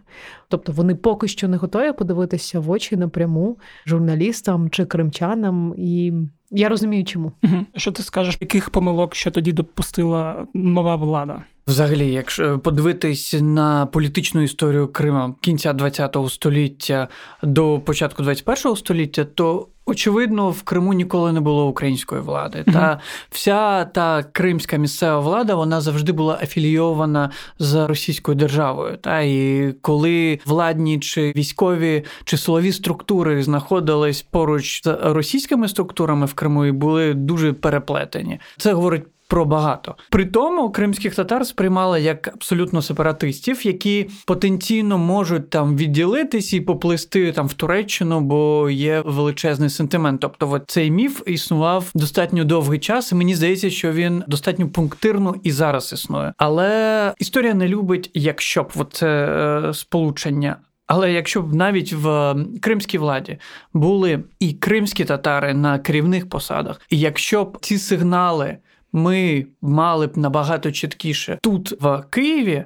Тобто 0.49 0.73
вони 0.73 0.95
поки 0.95 1.29
що 1.29 1.49
не 1.49 1.57
готові 1.57 1.93
подивитися 1.93 2.61
в 2.61 2.71
очі 2.71 2.97
напряму 2.97 3.59
журналістам 3.87 4.71
чи 4.71 4.85
кримчанам 4.85 5.75
і. 5.77 6.13
Я 6.51 6.69
розумію, 6.69 7.05
чому. 7.05 7.33
Що 7.77 7.93
ти 7.93 8.03
скажеш, 8.03 8.39
яких 8.41 8.71
помилок 8.71 9.15
ще 9.15 9.31
тоді 9.31 9.53
допустила 9.53 10.47
нова 10.55 10.97
влада? 10.97 11.45
Взагалі, 11.69 12.13
якщо 12.13 12.59
подивитись 12.59 13.37
на 13.41 13.87
політичну 13.87 14.43
історію 14.43 14.89
Крима 14.89 15.35
кінця 15.41 15.75
ХХ 15.75 16.31
століття 16.31 17.09
до 17.43 17.81
початку 17.81 18.25
ХХІ 18.25 18.77
століття, 18.77 19.25
то 19.25 19.69
очевидно 19.87 20.51
в 20.51 20.63
Криму 20.63 20.93
ніколи 20.93 21.33
не 21.33 21.41
було 21.41 21.69
української 21.69 22.21
влади. 22.21 22.59
Mm-hmm. 22.59 22.73
Та 22.73 23.01
вся 23.31 23.85
та 23.85 24.23
кримська 24.23 24.77
місцева 24.77 25.21
влада 25.21 25.55
вона 25.55 25.81
завжди 25.81 26.13
була 26.13 26.39
афілійована 26.43 27.31
з 27.59 27.87
російською 27.87 28.35
державою. 28.35 28.97
Та 28.97 29.21
і 29.21 29.73
коли 29.81 30.39
владні 30.47 30.99
чи 30.99 31.33
військові 31.37 32.05
чи 32.25 32.37
силові 32.37 32.73
структури 32.73 33.43
знаходились 33.43 34.23
поруч 34.23 34.85
з 34.85 34.99
російськими 35.03 35.69
структурами 35.69 36.27
в 36.27 36.35
Криму 36.35 36.65
і 36.65 36.73
були 36.73 37.15
дуже 37.15 37.53
переплетені, 37.53 38.41
це 38.59 38.73
говорить 38.73 39.05
про 39.29 39.45
багато. 39.45 39.95
При 40.11 40.25
тому 40.25 40.71
кримських 40.71 41.15
татар 41.15 41.47
сприймали 41.47 42.01
як 42.01 42.29
абсолютно 42.29 42.83
сепаратистів, 42.83 43.67
які 43.67 44.11
потенційно 44.27 44.99
можуть 44.99 45.51
там 45.51 45.77
відділитись 45.77 46.53
і 46.53 46.61
поплисти 46.61 47.33
там 47.33 47.47
в 47.49 47.53
Туреччину, 47.53 48.21
бо 48.21 48.71
є 48.71 49.03
величезний 49.07 49.71
сентимент. 49.71 50.21
Тобто, 50.21 50.51
от 50.51 50.63
цей 50.67 50.91
міф 50.91 51.23
існував 51.27 51.91
достатньо 51.95 52.45
довгий 52.45 52.79
час, 52.79 53.13
і 53.13 53.15
мені 53.15 53.35
здається, 53.35 53.71
що 53.71 53.93
він 53.93 54.25
достатньо 54.27 54.69
пунктирно 54.69 55.35
і 55.43 55.53
зараз 55.53 55.93
існує. 55.93 56.33
Але 56.37 57.15
історія 57.19 57.55
не 57.55 57.69
любить, 57.69 58.11
якщо 58.15 58.63
б 58.63 58.87
це 58.93 59.09
е, 59.09 59.75
сполучення. 59.75 60.57
Але 60.87 61.13
якщо 61.13 61.43
б 61.43 61.55
навіть 61.55 61.93
в 61.93 62.35
кримській 62.61 62.99
владі 62.99 63.39
були 63.73 64.23
і 64.41 64.53
кримські 64.53 65.05
татари 65.05 65.55
на 65.55 65.79
керівних 65.79 66.29
посадах, 66.29 66.81
і 66.91 66.99
якщо 66.99 67.45
б 67.45 67.59
ці 67.61 67.79
сигнали 67.79 68.57
ми 68.93 69.47
мали 69.63 70.07
б 70.07 70.19
набагато 70.19 70.73
чіткіше 70.73 71.39
тут, 71.43 71.83
в 71.83 72.05
Києві. 72.11 72.65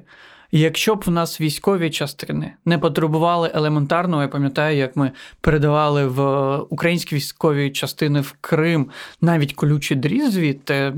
Якщо 0.55 0.95
б 0.95 1.03
в 1.05 1.11
нас 1.11 1.41
військові 1.41 1.89
частини 1.89 2.53
не 2.65 2.77
потребували 2.77 3.51
елементарного, 3.53 4.21
я 4.21 4.27
пам'ятаю, 4.27 4.77
як 4.77 4.95
ми 4.95 5.11
передавали 5.41 6.07
в 6.07 6.57
українські 6.57 7.15
військові 7.15 7.71
частини 7.71 8.21
в 8.21 8.35
Крим 8.41 8.89
навіть 9.21 9.53
колючі 9.53 9.95
дріз 9.95 10.31
звідти 10.31 10.93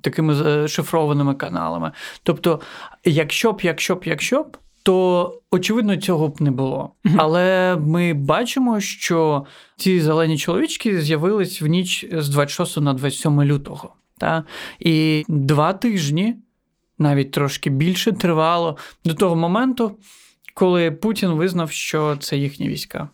такими 0.00 0.68
шифрованими 0.68 1.34
каналами. 1.34 1.92
Тобто, 2.22 2.60
якщо 3.04 3.52
б, 3.52 3.60
якщо 3.62 3.94
б, 3.94 4.02
якщо 4.04 4.42
б, 4.42 4.56
то 4.82 5.40
очевидно 5.50 5.96
цього 5.96 6.28
б 6.28 6.42
не 6.42 6.50
було. 6.50 6.90
Але 7.16 7.76
ми 7.76 8.14
бачимо, 8.14 8.80
що 8.80 9.46
ці 9.76 10.00
зелені 10.00 10.38
чоловічки 10.38 11.00
з'явились 11.00 11.62
в 11.62 11.66
ніч 11.66 12.06
з 12.12 12.28
26 12.28 12.80
на 12.80 12.94
27 12.94 13.42
лютого. 13.42 13.94
Та? 14.18 14.44
І 14.78 15.24
два 15.28 15.72
тижні, 15.72 16.36
навіть 16.98 17.30
трошки 17.30 17.70
більше, 17.70 18.12
тривало 18.12 18.76
до 19.04 19.14
того 19.14 19.36
моменту, 19.36 19.98
коли 20.54 20.90
Путін 20.90 21.30
визнав, 21.30 21.70
що 21.70 22.16
це 22.16 22.36
їхні 22.36 22.68
війська. 22.68 23.08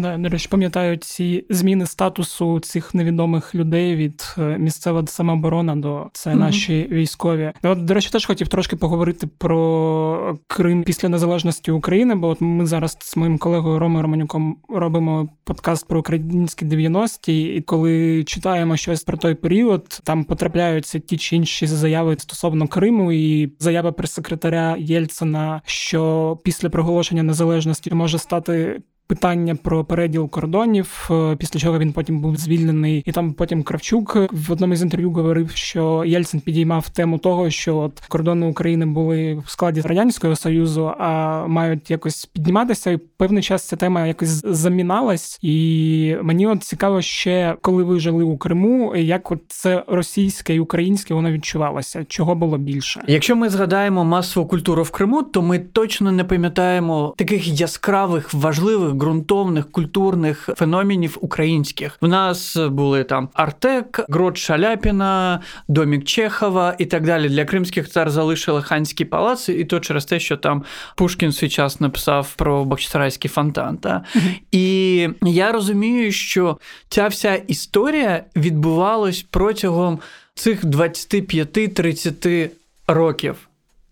Да, 0.00 0.18
До 0.18 0.28
речі, 0.28 0.48
пам'ятаю 0.50 0.96
ці 0.96 1.44
зміни 1.50 1.86
статусу 1.86 2.60
цих 2.60 2.94
невідомих 2.94 3.54
людей 3.54 3.96
від 3.96 4.34
е, 4.38 4.58
місцева 4.58 5.06
самооборона 5.06 5.76
до 5.76 6.10
це 6.12 6.34
наші 6.34 6.88
військові. 6.90 7.52
От, 7.62 7.84
До 7.84 7.94
речі, 7.94 8.10
теж 8.10 8.26
хотів 8.26 8.48
трошки 8.48 8.76
поговорити 8.76 9.28
про 9.38 10.38
Крим 10.46 10.82
після 10.82 11.08
незалежності 11.08 11.70
України, 11.70 12.14
бо 12.14 12.28
от 12.28 12.40
ми 12.40 12.66
зараз 12.66 12.96
з 13.00 13.16
моїм 13.16 13.38
колегою 13.38 13.78
Ромою 13.78 14.02
Романюком 14.02 14.56
робимо 14.68 15.28
подкаст 15.44 15.88
про 15.88 16.00
українські 16.00 16.64
90-ті, 16.64 17.42
і 17.42 17.60
коли 17.60 18.24
читаємо 18.24 18.76
щось 18.76 19.04
про 19.04 19.16
той 19.16 19.34
період, 19.34 20.00
там 20.04 20.24
потрапляються 20.24 20.98
ті 20.98 21.16
чи 21.16 21.36
інші 21.36 21.66
заяви 21.66 22.16
стосовно 22.18 22.68
Криму, 22.68 23.12
і 23.12 23.52
заява 23.58 23.92
прес-секретаря 23.92 24.76
Єльцина, 24.78 25.62
що 25.64 26.38
після 26.44 26.70
проголошення 26.70 27.22
незалежності 27.22 27.94
може 27.94 28.18
стати 28.18 28.80
питання 29.10 29.54
про 29.54 29.84
переділ 29.84 30.30
кордонів, 30.30 31.08
е, 31.10 31.36
після 31.36 31.60
чого 31.60 31.78
він 31.78 31.92
потім 31.92 32.20
був 32.20 32.36
звільнений, 32.36 33.02
і 33.06 33.12
там 33.12 33.32
потім 33.32 33.62
Кравчук 33.62 34.16
в 34.32 34.52
одному 34.52 34.76
з 34.76 34.82
інтерв'ю 34.82 35.10
говорив, 35.10 35.50
що 35.50 36.04
Єльцин 36.06 36.40
підіймав 36.40 36.88
тему 36.88 37.18
того, 37.18 37.50
що 37.50 37.76
от 37.76 38.00
кордони 38.08 38.46
України 38.46 38.86
були 38.86 39.34
в 39.46 39.50
складі 39.50 39.80
радянського 39.80 40.36
союзу, 40.36 40.92
а 40.98 41.44
мають 41.46 41.90
якось 41.90 42.26
підніматися. 42.26 42.90
І 42.90 42.96
певний 42.96 43.42
час 43.42 43.68
ця 43.68 43.76
тема 43.76 44.06
якось 44.06 44.42
заміналась. 44.44 45.38
І 45.42 46.16
мені 46.22 46.46
от 46.46 46.62
цікаво 46.62 47.02
ще, 47.02 47.56
коли 47.60 47.82
ви 47.82 48.00
жили 48.00 48.24
у 48.24 48.36
Криму, 48.36 48.96
як 48.96 49.32
от 49.32 49.40
це 49.48 49.84
російське 49.86 50.54
і 50.54 50.60
українське 50.60 51.14
воно 51.14 51.32
відчувалося, 51.32 52.04
чого 52.04 52.34
було 52.34 52.58
більше. 52.58 53.02
Якщо 53.06 53.36
ми 53.36 53.48
згадаємо 53.48 54.04
масову 54.04 54.46
культуру 54.46 54.82
в 54.82 54.90
Криму, 54.90 55.22
то 55.22 55.42
ми 55.42 55.58
точно 55.58 56.12
не 56.12 56.24
пам'ятаємо 56.24 57.14
таких 57.16 57.60
яскравих 57.60 58.34
важливих 58.34 58.94
ґрунтовних 59.00 59.70
культурних 59.70 60.50
феноменів 60.56 61.18
українських. 61.20 61.98
В 62.00 62.08
нас 62.08 62.56
були 62.56 63.04
там 63.04 63.28
Артек, 63.34 64.00
Грот 64.08 64.36
Шаляпіна, 64.36 65.40
Домік 65.68 66.04
Чехова 66.04 66.74
і 66.78 66.86
так 66.86 67.06
далі. 67.06 67.28
Для 67.28 67.44
кримських 67.44 67.88
цар 67.88 68.10
залишили 68.10 68.62
ханські 68.62 69.04
палаци, 69.04 69.52
і 69.52 69.64
то 69.64 69.80
через 69.80 70.04
те, 70.04 70.20
що 70.20 70.36
там 70.36 70.64
Пушкін 70.96 71.32
свій 71.32 71.48
час 71.48 71.80
написав 71.80 72.34
про 72.36 72.64
Бахчисарайський 72.64 73.30
фонтан. 73.30 73.76
Та? 73.76 74.04
І 74.52 75.08
я 75.22 75.52
розумію, 75.52 76.12
що 76.12 76.58
ця 76.88 77.08
вся 77.08 77.34
історія 77.34 78.24
відбувалась 78.36 79.26
протягом 79.30 79.98
цих 80.34 80.64
25-30 80.64 82.50
років. 82.86 83.36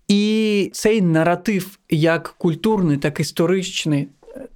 І 0.08 0.70
цей 0.72 1.02
наратив, 1.02 1.78
як 1.90 2.34
культурний, 2.38 2.96
так 2.96 3.18
і 3.18 3.22
історичний, 3.22 4.08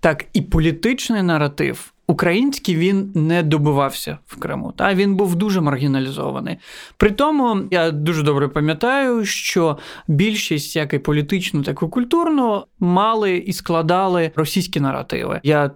так 0.03 0.25
і 0.33 0.41
політичний 0.41 1.23
наратив. 1.23 1.93
Український 2.07 2.77
він 2.77 3.13
не 3.15 3.43
добивався 3.43 4.19
в 4.27 4.37
Криму, 4.37 4.73
та 4.77 4.95
він 4.95 5.17
був 5.17 5.35
дуже 5.35 5.61
маргіналізований. 5.61 6.57
При 6.97 7.11
тому 7.11 7.63
я 7.71 7.91
дуже 7.91 8.23
добре 8.23 8.49
пам'ятаю, 8.49 9.25
що 9.25 9.79
більшість, 10.09 10.77
як 10.77 10.95
і 10.95 10.99
політичну, 10.99 11.63
так 11.63 11.83
і 11.83 11.87
культурну, 11.87 12.65
мали 12.81 13.37
і 13.37 13.53
складали 13.53 14.31
російські 14.37 14.81
наративи. 14.81 15.41
Я 15.43 15.71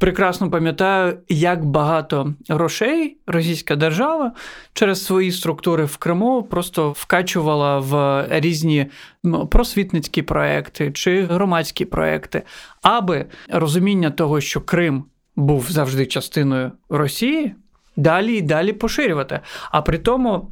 прекрасно 0.00 0.50
пам'ятаю, 0.50 1.18
як 1.28 1.64
багато 1.64 2.34
грошей 2.48 3.16
російська 3.26 3.76
держава 3.76 4.32
через 4.72 5.04
свої 5.04 5.32
структури 5.32 5.84
в 5.84 5.96
Криму 5.96 6.42
просто 6.42 6.90
вкачувала 6.90 7.78
в 7.78 8.26
різні 8.30 8.86
ну, 9.24 9.46
просвітницькі 9.46 10.22
проекти 10.22 10.92
чи 10.92 11.22
громадські 11.24 11.84
проекти, 11.84 12.42
аби 12.82 13.26
розуміння 13.48 14.10
того, 14.10 14.40
що 14.40 14.60
Крим 14.60 15.04
був 15.36 15.66
завжди 15.70 16.06
частиною 16.06 16.72
Росії, 16.88 17.54
далі 17.96 18.36
і 18.36 18.42
далі 18.42 18.72
поширювати. 18.72 19.40
А 19.70 19.82
при 19.82 19.98
тому 19.98 20.50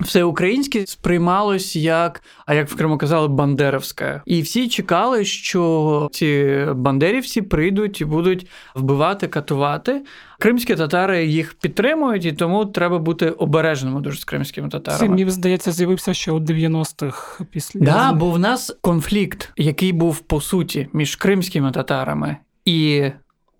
все 0.00 0.24
українське 0.24 0.86
сприймалось 0.86 1.76
як, 1.76 2.22
а 2.46 2.54
як 2.54 2.68
в 2.68 2.76
Криму 2.76 2.98
казали, 2.98 3.28
бандерівське. 3.28 4.22
І 4.26 4.42
всі 4.42 4.68
чекали, 4.68 5.24
що 5.24 6.08
ці 6.12 6.58
бандерівці 6.74 7.42
прийдуть 7.42 8.00
і 8.00 8.04
будуть 8.04 8.46
вбивати, 8.74 9.28
катувати. 9.28 10.02
Кримські 10.38 10.74
татари 10.74 11.26
їх 11.26 11.54
підтримують, 11.54 12.24
і 12.24 12.32
тому 12.32 12.66
треба 12.66 12.98
бути 12.98 13.30
обережними 13.30 14.00
дуже 14.00 14.18
з 14.18 14.24
кримськими 14.24 14.68
татарами. 14.68 15.00
Це, 15.00 15.08
мені 15.08 15.30
здається, 15.30 15.72
з'явився 15.72 16.14
ще 16.14 16.32
у 16.32 16.40
90-х 16.40 17.44
після. 17.50 17.80
Да, 17.80 18.12
бо 18.12 18.30
в 18.30 18.38
нас 18.38 18.76
конфлікт, 18.80 19.52
який 19.56 19.92
був 19.92 20.18
по 20.18 20.40
суті 20.40 20.88
між 20.92 21.16
кримськими 21.16 21.70
татарами 21.70 22.36
і 22.64 23.10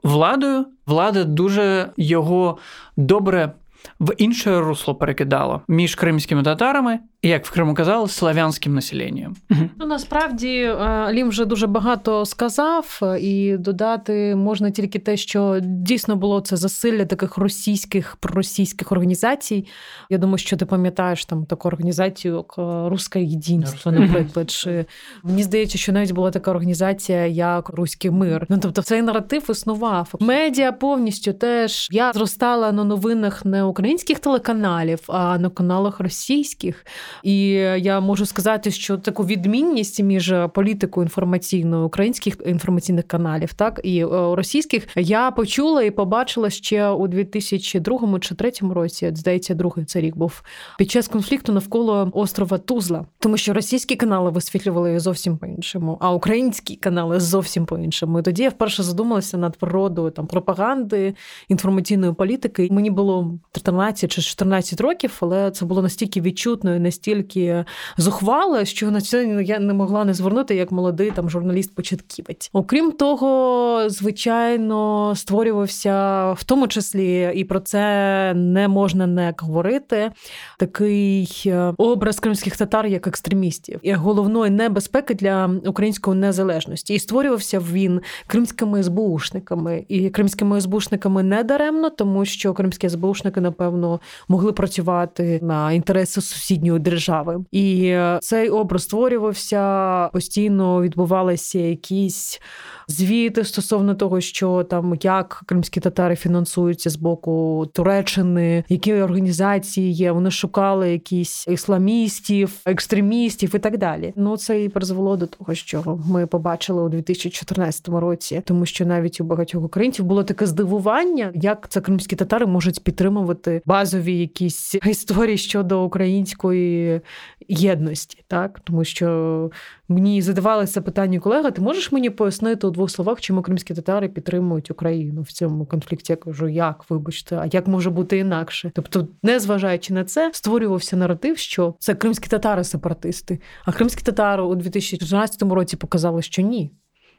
владою. 0.02 0.66
Влада 0.86 1.24
дуже 1.24 1.90
його 1.96 2.58
добре 2.96 3.52
в 4.00 4.14
інше 4.18 4.60
русло 4.60 4.94
перекидала 4.94 5.60
між 5.68 5.94
кримськими 5.94 6.42
татарами 6.42 6.98
як 7.22 7.46
в 7.46 7.50
Криму 7.50 7.74
казали, 7.74 8.08
славянським 8.08 8.74
населенням. 8.74 9.36
Ну 9.78 9.86
насправді 9.86 10.56
е, 10.58 11.08
Лім 11.12 11.28
вже 11.28 11.44
дуже 11.44 11.66
багато 11.66 12.26
сказав, 12.26 13.00
і 13.20 13.56
додати 13.56 14.36
можна 14.36 14.70
тільки 14.70 14.98
те, 14.98 15.16
що 15.16 15.58
дійсно 15.62 16.16
було 16.16 16.40
це 16.40 16.56
засилля 16.56 17.04
таких 17.04 17.36
російських 17.36 18.16
проросійських 18.16 18.92
організацій. 18.92 19.66
Я 20.10 20.18
думаю, 20.18 20.38
що 20.38 20.56
ти 20.56 20.66
пам'ятаєш 20.66 21.24
там 21.24 21.44
таку 21.44 21.68
організацію, 21.68 22.34
як 22.36 22.54
е, 22.58 22.88
Руське 22.88 23.22
Єдинство, 23.22 23.92
наприклад. 23.92 24.50
Чи 24.50 24.86
мені 25.22 25.42
здається, 25.42 25.78
що 25.78 25.92
навіть 25.92 26.12
була 26.12 26.30
така 26.30 26.50
організація, 26.50 27.26
як 27.26 27.68
Руський 27.68 28.10
мир. 28.10 28.46
Ну 28.48 28.58
тобто, 28.62 28.82
цей 28.82 29.02
наратив 29.02 29.50
існував. 29.50 30.14
Медіа 30.20 30.72
повністю 30.72 31.32
теж 31.32 31.88
я 31.90 32.12
зростала 32.12 32.72
на 32.72 32.84
новинах 32.84 33.44
не 33.44 33.62
українських 33.70 34.18
телеканалів, 34.18 35.00
а 35.06 35.38
на 35.38 35.50
каналах 35.50 36.00
російських. 36.00 36.86
І 37.22 37.48
я 37.78 38.00
можу 38.00 38.26
сказати, 38.26 38.70
що 38.70 38.98
таку 38.98 39.24
відмінність 39.24 40.02
між 40.02 40.34
політикою 40.54 41.04
інформаційною 41.04 41.86
українських 41.86 42.36
інформаційних 42.46 43.06
каналів, 43.06 43.54
так 43.54 43.80
і 43.84 44.04
е, 44.04 44.06
російських, 44.10 44.88
я 44.96 45.30
почула 45.30 45.82
і 45.82 45.90
побачила 45.90 46.50
ще 46.50 46.88
у 46.88 47.08
2002 47.08 48.18
чи 48.20 48.34
2003 48.34 48.52
році. 48.74 49.10
Здається, 49.14 49.54
другий 49.54 49.84
це 49.84 50.00
рік 50.00 50.16
був 50.16 50.42
під 50.78 50.90
час 50.90 51.08
конфлікту 51.08 51.52
навколо 51.52 52.10
острова 52.14 52.58
Тузла, 52.58 53.06
тому 53.18 53.36
що 53.36 53.52
російські 53.52 53.96
канали 53.96 54.30
висвітлювали 54.30 55.00
зовсім 55.00 55.36
по 55.36 55.46
іншому, 55.46 55.98
а 56.00 56.12
українські 56.12 56.76
канали 56.76 57.20
зовсім 57.20 57.66
по 57.66 57.78
іншому. 57.78 58.22
Тоді 58.22 58.42
я 58.42 58.48
вперше 58.48 58.82
задумалася 58.82 59.36
над 59.38 59.56
природою 59.56 60.10
там 60.10 60.26
пропаганди 60.26 61.14
інформаційної 61.48 62.12
політики. 62.12 62.68
Мені 62.70 62.90
було 62.90 63.38
13 63.62 64.10
чи 64.10 64.22
14 64.22 64.80
років, 64.80 65.18
але 65.20 65.50
це 65.50 65.64
було 65.64 65.82
настільки 65.82 66.20
відчутно 66.20 66.76
і 66.76 66.78
настільки 66.78 67.64
зухвала, 67.96 68.64
що 68.64 68.90
на 68.90 69.00
це 69.00 69.42
я 69.44 69.58
не 69.58 69.74
могла 69.74 70.04
не 70.04 70.14
звернути 70.14 70.54
як 70.54 70.72
молодий 70.72 71.10
там 71.10 71.30
журналіст-початківець. 71.30 72.50
Окрім 72.52 72.92
того, 72.92 73.82
звичайно, 73.86 75.12
створювався 75.16 76.32
в 76.32 76.44
тому 76.44 76.68
числі, 76.68 77.32
і 77.34 77.44
про 77.44 77.60
це 77.60 78.32
не 78.34 78.68
можна 78.68 79.06
не 79.06 79.34
говорити. 79.38 80.10
Такий 80.58 81.42
е, 81.46 81.74
образ 81.76 82.20
кримських 82.20 82.56
татар 82.56 82.86
як 82.86 83.06
екстремістів 83.06 83.80
і 83.82 83.92
головної 83.92 84.50
небезпеки 84.50 85.14
для 85.14 85.50
української 85.66 86.16
незалежності. 86.16 86.94
І 86.94 86.98
створювався 86.98 87.58
він 87.58 88.00
кримськими 88.26 88.82
СБУшниками. 88.82 89.84
І 89.88 90.10
кримськими 90.10 90.60
СБУшниками 90.60 91.22
не 91.22 91.44
даремно, 91.44 91.90
тому 91.90 92.24
що 92.24 92.54
кримські 92.54 92.88
СБУшники, 92.88 93.40
напевно, 93.50 94.00
могли 94.28 94.52
працювати 94.52 95.38
на 95.42 95.72
інтереси 95.72 96.20
сусідньої 96.20 96.78
держави. 96.78 97.44
І 97.52 97.84
е, 97.84 98.18
цей 98.22 98.48
образ 98.48 98.82
створювався 98.82 100.08
постійно 100.12 100.82
відбувалися 100.82 101.58
якісь 101.58 102.40
звіти 102.88 103.44
стосовно 103.44 103.94
того, 103.94 104.20
що 104.20 104.64
там 104.64 104.98
як 105.02 105.42
кримські 105.46 105.80
татари 105.80 106.16
фінансуються 106.16 106.90
з 106.90 106.96
боку 106.96 107.66
Туреччини, 107.72 108.64
які 108.68 108.94
організації 108.94 109.92
є. 109.92 110.12
Вони 110.12 110.30
шукали 110.30 110.92
якісь 110.92 111.48
ісламістів, 111.48 112.56
екстремістів 112.66 113.54
і 113.54 113.58
так 113.58 113.78
далі. 113.78 114.12
Ну 114.16 114.36
це 114.36 114.64
і 114.64 114.68
призвело 114.68 115.16
до 115.16 115.26
того, 115.26 115.54
що 115.54 115.98
ми 116.06 116.26
побачили 116.26 116.82
у 116.82 116.88
2014 116.88 117.88
році, 117.88 118.42
тому 118.44 118.66
що 118.66 118.86
навіть 118.86 119.20
у 119.20 119.24
багатьох 119.24 119.64
українців 119.64 120.04
було 120.04 120.24
таке 120.24 120.46
здивування, 120.46 121.30
як 121.34 121.68
це 121.68 121.80
кримські 121.80 122.16
татари 122.16 122.46
можуть 122.46 122.84
підтримувати 122.84 123.39
базові 123.64 124.18
якісь 124.18 124.74
історії 124.86 125.38
щодо 125.38 125.84
української 125.84 127.00
єдності, 127.48 128.24
так 128.28 128.60
тому 128.64 128.84
що 128.84 129.50
мені 129.88 130.22
задавалося 130.22 130.80
питання 130.80 131.20
колега: 131.20 131.50
ти 131.50 131.60
можеш 131.60 131.92
мені 131.92 132.10
пояснити 132.10 132.66
у 132.66 132.70
двох 132.70 132.90
словах, 132.90 133.20
чому 133.20 133.42
кримські 133.42 133.74
татари 133.74 134.08
підтримують 134.08 134.70
Україну 134.70 135.22
в 135.22 135.32
цьому 135.32 135.66
конфлікті? 135.66 136.12
Я 136.12 136.16
кажу, 136.16 136.48
як 136.48 136.84
вибачте, 136.90 137.36
а 137.36 137.46
як 137.52 137.66
може 137.66 137.90
бути 137.90 138.18
інакше? 138.18 138.72
Тобто, 138.74 139.08
не 139.22 139.40
зважаючи 139.40 139.94
на 139.94 140.04
це, 140.04 140.30
створювався 140.34 140.96
наратив, 140.96 141.38
що 141.38 141.74
це 141.78 141.94
кримські 141.94 142.28
татари 142.28 142.64
сепаратисти. 142.64 143.40
А 143.64 143.72
кримські 143.72 144.02
татари 144.02 144.42
у 144.42 144.54
2014 144.54 145.42
році 145.42 145.76
показали, 145.76 146.22
що 146.22 146.42
ні. 146.42 146.70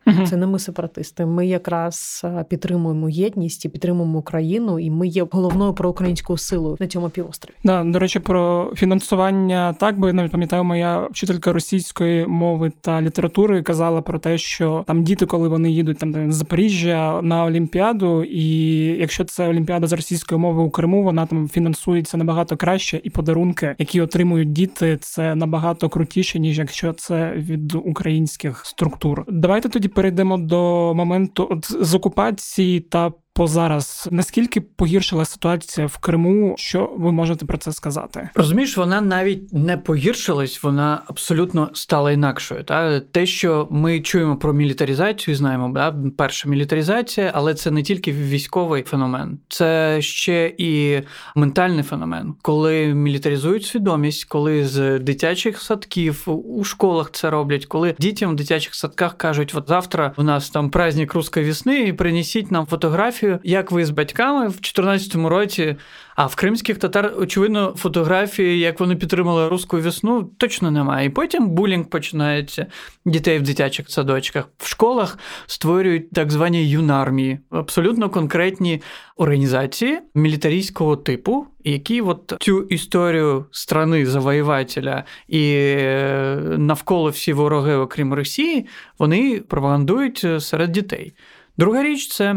Угу. 0.08 0.26
Це 0.26 0.38
не 0.38 0.48
ми 0.48 0.60
сепаратисти. 0.60 1.26
Ми 1.26 1.48
якраз 1.48 2.26
підтримуємо 2.50 3.10
єдність 3.10 3.66
і 3.66 3.70
підтримуємо 3.70 4.20
Україну, 4.20 4.80
і 4.80 4.92
ми 4.92 5.08
є 5.08 5.26
головною 5.32 5.74
проукраїнською 5.74 6.38
силою 6.38 6.78
на 6.80 6.88
цьому 6.88 7.10
півострові. 7.10 7.56
Да, 7.64 7.84
до 7.84 8.00
речі, 8.00 8.20
про 8.20 8.72
фінансування 8.76 9.74
так, 9.74 9.96
я 10.04 10.14
навіть 10.14 10.32
пам'ятаю, 10.32 10.64
моя 10.64 11.08
вчителька 11.08 11.54
російської 11.54 12.28
мови 12.28 12.72
та 12.82 13.02
літератури 13.02 13.62
казала 13.64 14.02
про 14.02 14.20
те, 14.20 14.38
що 14.38 14.84
там 14.88 15.04
діти, 15.04 15.26
коли 15.26 15.48
вони 15.48 15.72
їдуть 15.72 15.98
там 15.98 16.32
з 16.32 16.36
Запоріжжя 16.36 17.22
на 17.22 17.46
Олімпіаду, 17.46 18.24
і 18.24 18.78
якщо 19.00 19.26
це 19.26 19.48
Олімпіада 19.48 19.88
з 19.88 19.94
російської 19.94 20.42
мови 20.42 20.64
у 20.64 20.70
Криму, 20.70 21.04
вона 21.04 21.26
там 21.26 21.50
фінансується 21.50 22.18
набагато 22.18 22.58
краще, 22.58 23.02
і 23.04 23.10
подарунки, 23.10 23.76
які 23.80 24.02
отримують 24.02 24.52
діти, 24.52 24.98
це 25.02 25.36
набагато 25.36 25.90
крутіше, 25.90 26.40
ніж 26.40 26.60
якщо 26.60 26.94
це 26.94 27.34
від 27.36 27.76
українських 27.76 28.66
структур. 28.66 29.26
Давайте 29.28 29.70
тоді 29.70 29.88
перейдемо 29.93 30.38
до 30.38 30.93
моменту 30.95 31.47
от 31.51 31.86
з 31.86 31.95
окупації 31.95 32.80
та 32.80 33.12
по 33.34 33.48
зараз. 33.48 34.10
Наскільки 34.12 34.62
погіршила 34.62 35.26
ситуація 35.26 35.88
в 35.88 35.98
Криму? 35.98 36.56
Що 36.58 36.94
ви 36.98 37.12
можете 37.12 37.46
про 37.46 37.58
це 37.58 37.72
сказати? 37.72 38.30
Розумієш, 38.36 38.78
вона 38.78 39.02
навіть 39.02 39.54
не 39.54 39.78
погіршилась, 39.78 40.63
вона 40.63 41.02
абсолютно 41.08 41.70
стала 41.74 42.12
інакшою. 42.12 42.63
Та 42.63 43.00
те, 43.00 43.26
що 43.26 43.67
ми 43.72 44.00
чуємо 44.00 44.38
про 44.38 44.54
мілітаризацію, 44.54 45.36
знаємо, 45.36 45.72
да? 45.74 45.96
перша 46.17 46.50
мілітаризація, 46.50 47.32
але 47.36 47.54
це 47.54 47.72
не 47.72 47.84
тільки 47.84 48.12
військовий 48.12 48.84
феномен, 48.84 49.39
це 49.50 49.98
ще 50.02 50.54
і 50.58 51.02
ментальний 51.36 51.84
феномен, 51.84 52.34
коли 52.41 52.94
мілітаризують 52.94 53.65
свідомість, 53.65 54.26
коли 54.26 54.65
з 54.65 55.00
дитячих 55.00 55.62
садків 55.62 56.24
у 56.46 56.63
школах 56.63 57.12
це 57.12 57.30
роблять, 57.30 57.65
коли 57.65 57.96
дітям 58.00 58.32
в 58.32 58.36
дитячих 58.36 58.76
садках 58.76 59.17
кажуть, 59.17 59.54
от 59.56 59.67
завтра 59.67 60.13
у 60.17 60.24
нас 60.24 60.50
там 60.50 60.70
праздник 60.70 61.13
русської 61.13 61.46
весни, 61.46 61.80
і 61.80 61.94
принесіть 61.94 62.52
нам 62.52 62.65
фотографію 62.65 63.21
фотографію, 63.22 63.40
як 63.44 63.72
ви 63.72 63.86
з 63.86 63.90
батьками 63.90 64.48
в 64.48 64.52
2014 64.52 65.16
році. 65.16 65.76
А 66.16 66.26
в 66.26 66.36
кримських 66.36 66.78
татар, 66.78 67.14
очевидно, 67.18 67.74
фотографії, 67.78 68.60
як 68.60 68.80
вони 68.80 68.96
підтримали 68.96 69.48
руську 69.48 69.78
весну, 69.78 70.24
точно 70.24 70.72
немає. 70.72 71.08
І 71.08 71.10
потім 71.10 71.50
булінг 71.50 71.86
починається 71.86 72.66
дітей 73.06 73.40
в 73.40 73.42
дитячих 73.42 73.90
садочках. 73.90 74.50
В 74.58 74.68
школах 74.68 75.18
створюють 75.46 76.12
так 76.12 76.32
звані 76.32 76.70
юнармії, 76.70 77.40
абсолютно 77.50 78.10
конкретні 78.10 78.82
організації 79.16 80.00
мілітарійського 80.16 80.96
типу, 80.96 81.46
які 81.64 82.02
от 82.02 82.34
цю 82.40 82.62
історію 82.62 83.46
страни 83.52 84.06
завоювателя 84.06 85.04
і 85.28 85.54
е, 85.54 86.36
навколо 86.58 87.10
всі 87.10 87.34
вороги, 87.34 87.76
окрім 87.76 88.14
Росії, 88.14 88.68
вони 89.00 89.42
пропагандують 89.48 90.22
е, 90.24 90.40
серед 90.40 90.72
дітей. 90.72 91.14
Друга 91.58 91.84
річ 91.84 92.08
це 92.08 92.36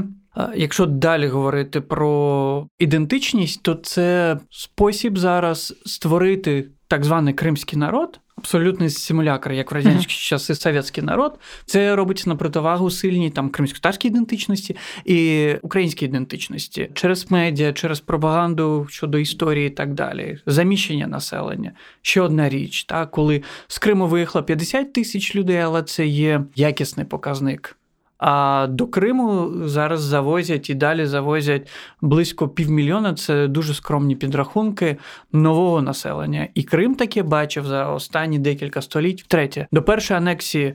Якщо 0.57 0.87
далі 0.87 1.29
говорити 1.29 1.81
про 1.81 2.67
ідентичність, 2.79 3.63
то 3.63 3.75
це 3.75 4.39
спосіб 4.51 5.19
зараз 5.19 5.75
створити 5.87 6.69
так 6.89 7.05
званий 7.05 7.35
кримський 7.35 7.79
народ, 7.79 8.21
абсолютний 8.37 8.91
симулякр, 8.91 9.53
як 9.53 9.73
в 9.73 9.75
радянські 9.75 10.15
mm-hmm. 10.15 10.29
часи 10.29 10.55
совєтський 10.55 11.05
народ. 11.05 11.39
Це 11.67 11.97
робиться 11.97 12.31
на 12.31 12.37
противагу 12.37 12.91
сильній 12.91 13.31
там 13.31 13.51
кримсько-татарській 13.51 14.09
ідентичності 14.09 14.77
і 15.05 15.51
українській 15.63 16.05
ідентичності 16.05 16.91
через 16.95 17.31
медіа, 17.31 17.73
через 17.73 18.01
пропаганду 18.01 18.87
щодо 18.91 19.19
історії 19.19 19.67
і 19.67 19.71
так 19.71 19.95
далі, 19.95 20.39
заміщення 20.47 21.07
населення. 21.07 21.73
Ще 22.03 22.21
одна 22.21 22.49
річ, 22.49 22.85
та 22.85 23.07
коли 23.07 23.43
з 23.69 23.79
Криму 23.79 24.07
виїхало 24.07 24.45
50 24.45 24.93
тисяч 24.93 25.37
людей, 25.37 25.59
але 25.59 25.83
це 25.83 26.07
є 26.07 26.45
якісний 26.55 27.07
показник 27.07 27.77
А 28.19 28.67
до 28.71 28.87
Криму 28.87 29.53
зараз 29.65 30.01
завозять 30.01 30.71
і 30.71 30.75
далі 30.75 31.07
завозять 31.07 31.69
близько 32.01 32.49
півмільйона. 32.49 33.15
Це 33.15 33.49
дуже 33.49 33.75
скромні 33.75 34.17
підрахунки 34.17 34.97
нового 35.33 35.83
населення. 35.83 36.49
І 36.55 36.63
Крим 36.63 36.95
таке 36.95 37.23
бачив 37.23 37.67
за 37.67 37.91
останні 37.91 38.39
декілька 38.39 38.83
століть. 38.83 39.23
Втретє, 39.23 39.67
до 39.73 39.83
першої 39.83 40.19
анексії 40.19 40.75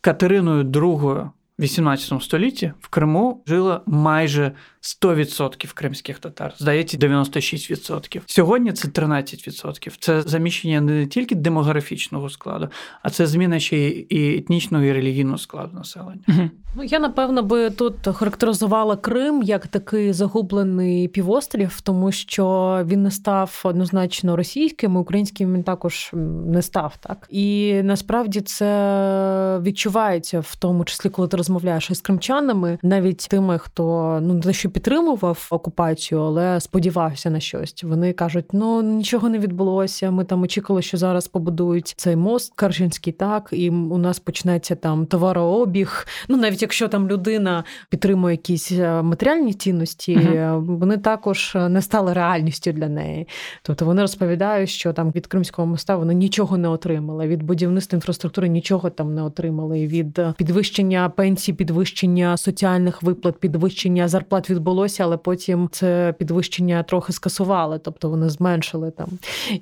Катериною 0.00 0.64
II 0.64 1.28
18 1.60 2.22
столітті 2.22 2.72
в 2.80 2.88
Криму 2.88 3.42
жило 3.46 3.82
майже 3.86 4.52
100% 4.82 5.74
кримських 5.74 6.18
татар, 6.18 6.54
здається, 6.58 6.96
96%. 6.98 8.20
Сьогодні 8.26 8.72
це 8.72 8.88
13%. 8.88 9.96
Це 10.00 10.22
заміщення 10.22 10.80
не 10.80 11.06
тільки 11.06 11.34
демографічного 11.34 12.30
складу, 12.30 12.68
а 13.02 13.10
це 13.10 13.26
зміна 13.26 13.60
ще 13.60 13.88
і 13.88 14.38
етнічного 14.38 14.84
і 14.84 14.92
релігійного 14.92 15.38
складу 15.38 15.76
населення. 15.76 16.50
Ну, 16.74 16.84
я 16.84 16.98
напевно 16.98 17.42
би 17.42 17.70
тут 17.70 17.94
характеризувала 18.14 18.96
Крим 18.96 19.42
як 19.42 19.66
такий 19.66 20.12
загублений 20.12 21.08
півострів, 21.08 21.80
тому 21.80 22.12
що 22.12 22.78
він 22.86 23.02
не 23.02 23.10
став 23.10 23.60
однозначно 23.64 24.36
російським, 24.36 24.96
українським 24.96 25.54
він 25.54 25.62
також 25.62 26.10
не 26.46 26.62
став 26.62 26.96
так. 27.00 27.26
І 27.30 27.74
насправді 27.82 28.40
це 28.40 29.60
відчувається 29.62 30.40
в 30.40 30.56
тому 30.56 30.84
числі, 30.84 31.10
коли 31.10 31.28
ти 31.28 31.36
розмовляєш 31.36 31.90
із 31.90 32.00
кримчанами, 32.00 32.78
навіть 32.82 33.26
тими, 33.30 33.58
хто 33.58 34.18
ну 34.22 34.34
не 34.34 34.52
що 34.52 34.69
підтримував 34.70 35.48
окупацію, 35.50 36.20
але 36.20 36.60
сподівався 36.60 37.30
на 37.30 37.40
щось. 37.40 37.84
Вони 37.84 38.12
кажуть: 38.12 38.44
ну 38.52 38.82
нічого 38.82 39.28
не 39.28 39.38
відбулося. 39.38 40.10
Ми 40.10 40.24
там 40.24 40.42
очікували, 40.42 40.82
що 40.82 40.96
зараз 40.96 41.28
побудують 41.28 41.94
цей 41.96 42.16
мост 42.16 42.52
Каржинський, 42.54 43.12
так 43.12 43.48
і 43.52 43.70
у 43.70 43.98
нас 43.98 44.18
почнеться 44.18 44.74
там 44.74 45.06
товарообіг. 45.06 46.06
Ну 46.28 46.36
навіть 46.36 46.62
якщо 46.62 46.88
там 46.88 47.08
людина 47.08 47.64
підтримує 47.88 48.34
якісь 48.34 48.72
е, 48.72 49.02
матеріальні 49.02 49.52
цінності, 49.52 50.16
uh 50.16 50.60
вони 50.80 50.98
також 50.98 51.56
не 51.68 51.82
стали 51.82 52.12
реальністю 52.12 52.72
для 52.72 52.88
неї. 52.88 53.28
Тобто 53.62 53.84
вони 53.84 54.02
розповідають, 54.02 54.70
що 54.70 54.92
там 54.92 55.10
від 55.10 55.26
Кримського 55.26 55.66
моста 55.66 55.96
вони 55.96 56.14
нічого 56.14 56.58
не 56.58 56.68
отримали. 56.68 57.26
Від 57.26 57.42
будівництва 57.42 57.96
інфраструктури 57.96 58.48
нічого 58.48 58.90
там 58.90 59.14
не 59.14 59.22
отримали. 59.22 59.86
Від 59.86 60.20
підвищення 60.36 61.08
пенсій, 61.08 61.52
підвищення 61.52 62.36
соціальних 62.36 63.02
виплат, 63.02 63.40
підвищення 63.40 64.08
зарплат 64.08 64.50
відбулося, 64.60 65.04
але 65.04 65.16
потім 65.16 65.68
це 65.72 66.14
підвищення 66.18 66.82
трохи 66.82 67.12
скасували, 67.12 67.78
тобто 67.78 68.10
вони 68.10 68.28
зменшили 68.28 68.90
там. 68.90 69.08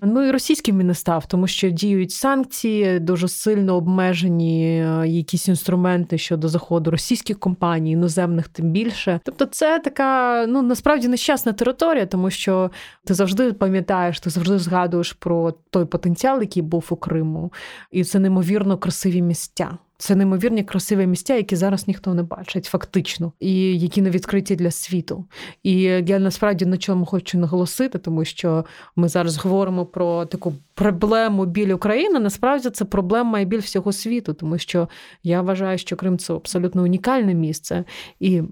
Ну 0.02 0.24
і 0.24 0.30
російським 0.30 0.78
він 0.78 0.86
не 0.86 0.94
став, 0.94 1.26
тому 1.26 1.46
що 1.46 1.70
діють 1.70 2.12
санкції, 2.12 2.98
дуже 2.98 3.28
сильно 3.28 3.76
обмежені 3.76 4.80
е, 4.80 5.08
якісь 5.08 5.48
інструменти 5.48 6.18
щодо 6.18 6.48
заходу 6.48 6.90
російських 6.90 7.38
компаній, 7.38 7.92
іноземних 7.92 8.48
тим 8.48 8.70
більше. 8.70 9.20
Тобто, 9.24 9.44
це 9.44 9.78
така 9.78 10.44
ну 10.48 10.62
насправді 10.62 11.08
нещасна 11.08 11.52
територія, 11.52 12.06
тому 12.06 12.30
що 12.30 12.70
ти 13.04 13.14
завжди 13.14 13.52
пам'ятаєш, 13.52 14.20
ти 14.20 14.30
завжди 14.30 14.58
згадуєш 14.58 15.12
про 15.12 15.54
той 15.70 15.84
потенціал, 15.84 16.40
який 16.40 16.62
був 16.62 16.86
у 16.90 16.96
Криму, 16.96 17.52
і 17.90 18.04
це 18.04 18.18
неймовірно 18.18 18.78
красиві 18.78 19.22
місця. 19.22 19.78
Це 20.00 20.14
неймовірні 20.14 20.64
красиві 20.64 21.06
місця, 21.06 21.34
які 21.34 21.56
зараз 21.56 21.88
ніхто 21.88 22.14
не 22.14 22.22
бачить, 22.22 22.64
фактично, 22.64 23.32
і 23.40 23.80
які 23.80 24.02
не 24.02 24.10
відкриті 24.10 24.56
для 24.56 24.70
світу. 24.70 25.24
І 25.62 25.80
я 25.82 26.18
насправді 26.18 26.66
на 26.66 26.76
чому 26.76 27.06
хочу 27.06 27.38
наголосити, 27.38 27.98
тому 27.98 28.24
що 28.24 28.64
ми 28.96 29.08
зараз 29.08 29.38
говоримо 29.38 29.86
про 29.86 30.26
таку 30.26 30.54
проблему 30.74 31.44
біль 31.44 31.72
України. 31.72 32.20
Насправді 32.20 32.70
це 32.70 32.84
проблема 32.84 33.40
і 33.40 33.44
біль 33.44 33.58
всього 33.58 33.92
світу, 33.92 34.34
тому 34.34 34.58
що 34.58 34.88
я 35.22 35.42
вважаю, 35.42 35.78
що 35.78 35.96
Крим 35.96 36.18
це 36.18 36.34
абсолютно 36.34 36.82
унікальне 36.82 37.34
місце 37.34 37.84
і. 38.20 38.42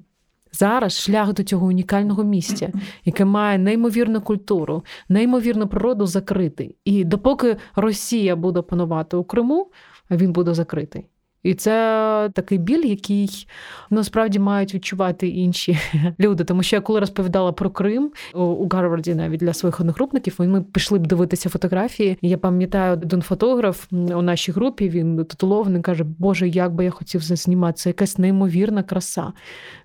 Зараз 0.53 0.99
шлях 0.99 1.33
до 1.33 1.43
цього 1.43 1.67
унікального 1.67 2.25
місця, 2.25 2.73
яке 3.05 3.25
має 3.25 3.59
неймовірну 3.59 4.21
культуру, 4.21 4.85
неймовірну 5.09 5.69
природу 5.69 6.07
закритий. 6.07 6.77
І 6.85 7.05
допоки 7.05 7.57
Росія 7.75 8.37
буде 8.37 8.63
панувати 8.63 9.17
у 9.17 9.25
Криму, 9.25 9.71
він 10.11 10.33
буде 10.33 10.55
закритий. 10.55 11.07
І 11.43 11.55
це 11.55 12.31
такий 12.35 12.59
біль, 12.59 12.85
який 12.85 13.49
насправді 13.91 14.39
мають 14.39 14.75
відчувати 14.75 15.29
інші 15.29 15.79
люди. 16.21 16.45
Тому 16.45 16.63
що 16.63 16.77
я 16.77 16.81
коли 16.81 17.01
розповідала 17.01 17.53
про 17.53 17.71
Крим 17.71 18.13
у 18.35 18.69
Гарварді, 18.69 19.15
навіть 19.15 19.41
для 19.41 19.53
своїх 19.53 19.81
одногрупників, 19.81 20.35
ми 20.39 20.63
пішли 20.63 20.99
б 20.99 21.07
дивитися 21.07 21.49
фотографії. 21.49 22.19
Я 22.23 22.39
пам'ятаю, 22.39 22.93
один 22.93 23.23
фотограф 23.23 23.87
у 23.93 24.23
нашій 24.23 24.53
групі 24.53 24.89
він 24.89 25.25
титулований 25.25 25.83
каже: 25.83 26.05
Боже, 26.19 26.49
як 26.49 26.75
би 26.75 26.85
я 26.85 26.91
хотів 26.91 27.21
заснімати, 27.21 27.77
це 27.77 27.91
якась 27.91 28.19
неймовірна 28.19 28.83
краса. 28.83 29.33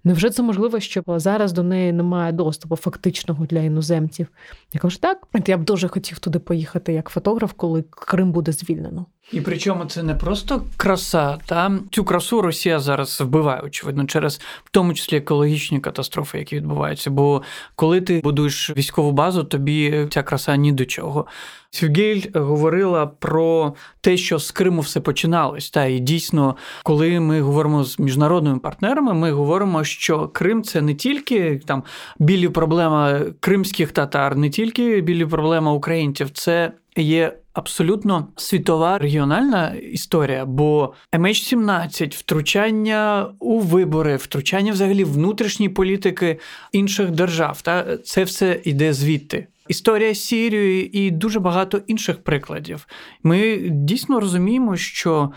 Невже 0.03 0.29
це 0.29 0.43
можливо, 0.43 0.79
що 0.79 1.03
зараз 1.07 1.53
до 1.53 1.63
неї 1.63 1.93
немає 1.93 2.31
доступу 2.31 2.75
фактичного 2.75 3.45
для 3.45 3.59
іноземців? 3.59 4.27
Я 4.73 4.79
кажу, 4.79 4.97
так 4.99 5.27
я 5.47 5.57
б 5.57 5.63
дуже 5.63 5.87
хотів 5.87 6.19
туди 6.19 6.39
поїхати 6.39 6.93
як 6.93 7.09
фотограф, 7.09 7.53
коли 7.55 7.83
Крим 7.89 8.31
буде 8.31 8.51
звільнено. 8.51 9.05
І 9.31 9.41
причому 9.41 9.85
це 9.85 10.03
не 10.03 10.15
просто 10.15 10.63
краса, 10.77 11.37
та 11.45 11.79
цю 11.91 12.03
красу 12.03 12.41
Росія 12.41 12.79
зараз 12.79 13.21
вбиває, 13.21 13.61
очевидно, 13.61 14.05
через 14.05 14.41
в 14.63 14.69
тому 14.71 14.93
числі 14.93 15.17
екологічні 15.17 15.79
катастрофи, 15.79 16.37
які 16.37 16.55
відбуваються. 16.55 17.09
Бо 17.09 17.41
коли 17.75 18.01
ти 18.01 18.21
будуєш 18.23 18.69
військову 18.77 19.11
базу, 19.11 19.43
тобі 19.43 20.07
ця 20.09 20.23
краса 20.23 20.55
ні 20.55 20.71
до 20.71 20.85
чого. 20.85 21.25
Сюгель 21.73 22.21
говорила 22.33 23.07
про 23.07 23.73
те, 24.01 24.17
що 24.17 24.39
з 24.39 24.51
Криму 24.51 24.81
все 24.81 24.99
починалось. 24.99 25.69
Та 25.69 25.85
і 25.85 25.99
дійсно, 25.99 26.55
коли 26.83 27.19
ми 27.19 27.41
говоримо 27.41 27.83
з 27.83 27.99
міжнародними 27.99 28.59
партнерами, 28.59 29.13
ми 29.13 29.31
говоримо, 29.31 29.83
що 29.83 30.27
Крим 30.27 30.63
це 30.63 30.81
не 30.81 30.95
тільки 30.95 31.61
там 31.65 31.83
білі 32.19 32.49
проблема 32.49 33.19
кримських 33.39 33.91
татар, 33.91 34.35
не 34.35 34.49
тільки 34.49 35.01
білі 35.01 35.25
проблема 35.25 35.73
українців, 35.73 36.29
це 36.29 36.71
є 36.95 37.37
абсолютно 37.53 38.27
світова 38.35 38.97
регіональна 38.97 39.69
історія, 39.69 40.45
бо 40.45 40.93
MH17, 41.13 42.17
втручання 42.17 43.27
у 43.39 43.59
вибори, 43.59 44.15
втручання 44.15 44.71
взагалі 44.71 45.03
внутрішньої 45.03 45.69
політики 45.69 46.39
інших 46.71 47.11
держав, 47.11 47.61
та 47.61 47.97
це 47.97 48.23
все 48.23 48.61
йде 48.63 48.93
звідти. 48.93 49.47
Історія 49.67 50.13
з 50.13 50.19
Сірією 50.19 50.85
і 50.85 51.11
дуже 51.11 51.39
багато 51.39 51.81
інших 51.87 52.23
прикладів. 52.23 52.87
Ми 53.23 53.57
дійсно 53.71 54.19
розуміємо, 54.19 54.77
що 54.77 55.31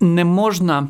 не 0.00 0.24
можна 0.24 0.88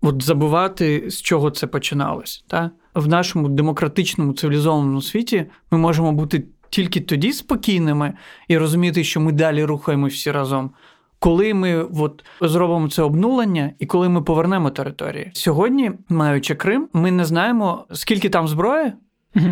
от 0.00 0.22
забувати, 0.22 1.10
з 1.10 1.22
чого 1.22 1.50
це 1.50 1.66
починалось. 1.66 2.44
Та? 2.48 2.70
В 2.94 3.08
нашому 3.08 3.48
демократичному 3.48 4.32
цивілізованому 4.32 5.02
світі 5.02 5.46
ми 5.70 5.78
можемо 5.78 6.12
бути 6.12 6.44
тільки 6.70 7.00
тоді 7.00 7.32
спокійними 7.32 8.12
і 8.48 8.58
розуміти, 8.58 9.04
що 9.04 9.20
ми 9.20 9.32
далі 9.32 9.64
рухаємось 9.64 10.14
всі 10.14 10.30
разом. 10.30 10.70
Коли 11.18 11.54
ми 11.54 11.82
от 11.82 12.24
зробимо 12.40 12.88
це 12.88 13.02
обнулення, 13.02 13.72
і 13.78 13.86
коли 13.86 14.08
ми 14.08 14.22
повернемо 14.22 14.70
території 14.70 15.30
сьогодні, 15.34 15.92
маючи 16.08 16.54
Крим, 16.54 16.88
ми 16.92 17.10
не 17.10 17.24
знаємо 17.24 17.86
скільки 17.92 18.28
там 18.28 18.48
зброї. 18.48 18.92